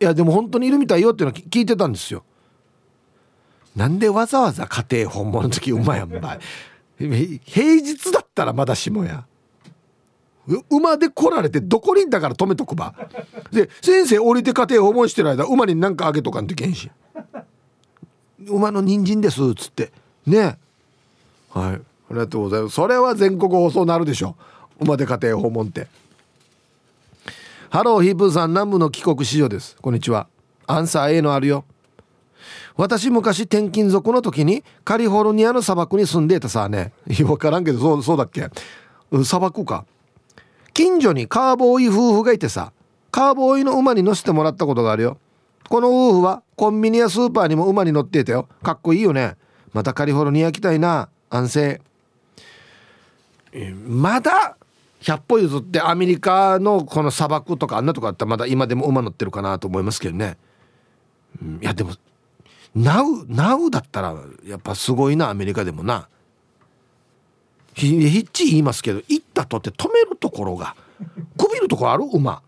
[0.00, 2.24] いやでも本当にいるみたいよっていうの聞いてたんですよ。
[3.76, 6.40] なんでわざわざ家庭訪問の時うまやんばい
[7.44, 9.24] 平日だったらまだしもや。
[10.68, 12.94] 馬で来られてどこにだから止めとくば。
[13.52, 16.90] で先生降りて家庭訪問してる間馬に何かあげとかんといけんし。
[18.48, 19.92] 馬の人参ですっつって。
[20.26, 20.58] ねえ。
[21.52, 21.74] はい。
[21.74, 21.78] あ
[22.10, 22.74] りがとうございます。
[22.74, 24.36] それは全国放送なるでしょ。
[24.80, 25.86] 馬で家庭訪問って。
[27.70, 29.76] ハローヒープーさん南部の帰国子女です。
[29.80, 30.26] こんにちは。
[30.66, 31.64] アンサー A のあるよ。
[32.76, 36.92] 私昔転勤族の時にカリフォルニアの砂漠に住んでいたさね。
[37.06, 38.48] 分からんけどそうそうだっけ。
[39.24, 39.84] 砂漠か。
[40.74, 42.72] 近所にカーボーイ夫婦がいてさ。
[43.10, 45.18] カーボーイの馬に乗せてもらったことがあるよ。
[45.68, 48.48] この夫婦はコンビニやスーパーにも馬に乗っていたよ。
[48.62, 49.36] かっこいいよね。
[49.74, 51.08] またカリフォルニア行きたいな。
[51.34, 51.80] 安静。
[53.86, 54.56] まだ
[55.00, 58.26] 100歩譲ってアメリカのこの砂漠とかあんなとこあった。
[58.26, 60.36] らまだ今でも馬乗ってるかなと思いますけどね。
[61.62, 61.92] いやでも
[62.74, 64.14] ナウナウだったら
[64.46, 66.06] やっぱすごいなアメリカでもな。
[67.74, 70.76] ひひっち言いますけど行ったとって止めるところが
[71.38, 72.04] くびるとこある？
[72.12, 72.42] 馬。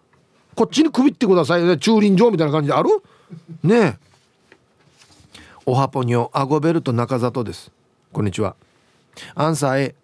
[0.54, 1.78] こっちにくびってくださいね。
[1.78, 2.90] 駐輪場みたいな感じである？
[3.62, 3.98] ねえ。
[5.64, 7.72] おはぽにょアゴベルト中里です。
[8.12, 8.54] こんにちは。
[9.34, 9.94] アンサー A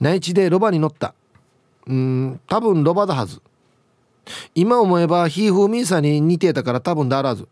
[0.00, 1.14] 内地でロバに乗った。
[1.86, 3.40] うん多分ロバだはず。
[4.54, 7.48] 今思えばひーふーみーさんに似てたから多分だらず。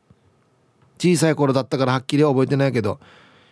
[0.99, 3.01] 小さい頃だったからはっきりは覚えてないけど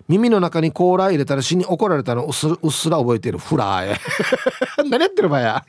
[0.09, 3.39] 耳の中にコーラ入れたら死に怒られたのうっすうっすら覚えてる。
[3.39, 3.97] フラーへ
[4.89, 5.64] 何やってるばや。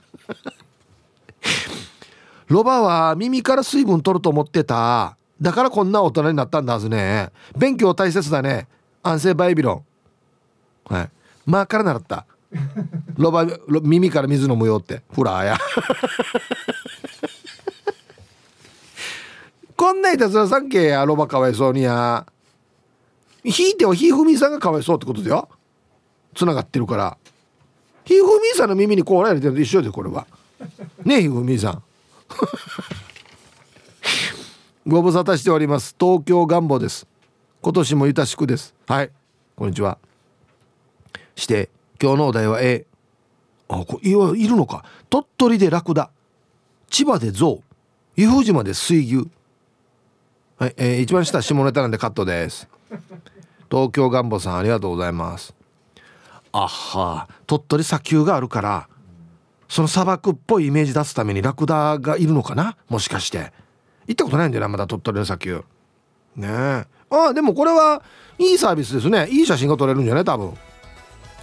[2.47, 5.17] ロバは耳から水分取ると思ってた。
[5.41, 7.29] だからこんな大人になったんだはずね。
[7.57, 8.67] 勉強大切だね。
[9.01, 9.83] 安静バイビロ
[10.89, 10.93] ン。
[10.93, 11.09] はい。
[11.45, 12.25] まあから習った。
[13.17, 15.01] ロバ耳から水飲むよって。
[15.11, 15.57] フラーや。
[19.75, 22.25] こんないたずらさんけやロバかわいそうにや。
[23.43, 25.49] ひいてはひふみさんがかわいそうってことだよ。
[26.35, 27.17] つながってるから。
[28.05, 30.25] ひふみさんの耳にこうられてると一緒でこれは。
[31.03, 31.83] ねひふみさん。
[34.87, 35.95] ご無沙汰しております。
[35.99, 37.07] 東京願望です。
[37.61, 38.73] 今年もゆたしくです。
[38.87, 39.11] はい。
[39.55, 39.97] こんにちは。
[41.35, 41.69] して
[42.01, 42.85] 今日のお題は A
[43.69, 44.83] あこいいるのか。
[45.09, 46.09] 鳥取でラクダ。
[46.89, 47.61] 千葉でゾ
[48.17, 49.27] ウ伊風島で水牛。
[50.57, 52.67] はい、えー、一番下下ネタなんでカットです。
[53.71, 55.55] 東京ガンボさんありがとうございます。
[56.51, 57.27] あは。
[57.47, 58.87] 鳥取砂丘があるから
[59.67, 62.77] その砂漠っぽいイメージ出すためにラクダがいるのかな？
[62.89, 63.51] もしかして。
[64.05, 65.63] 行ったことないんだよなまだ鳥取の砂丘。
[66.35, 66.85] ねえ。
[67.09, 68.03] あでもこれは
[68.37, 69.27] いいサービスですね。
[69.29, 70.53] いい写真が撮れるんじゃない多分。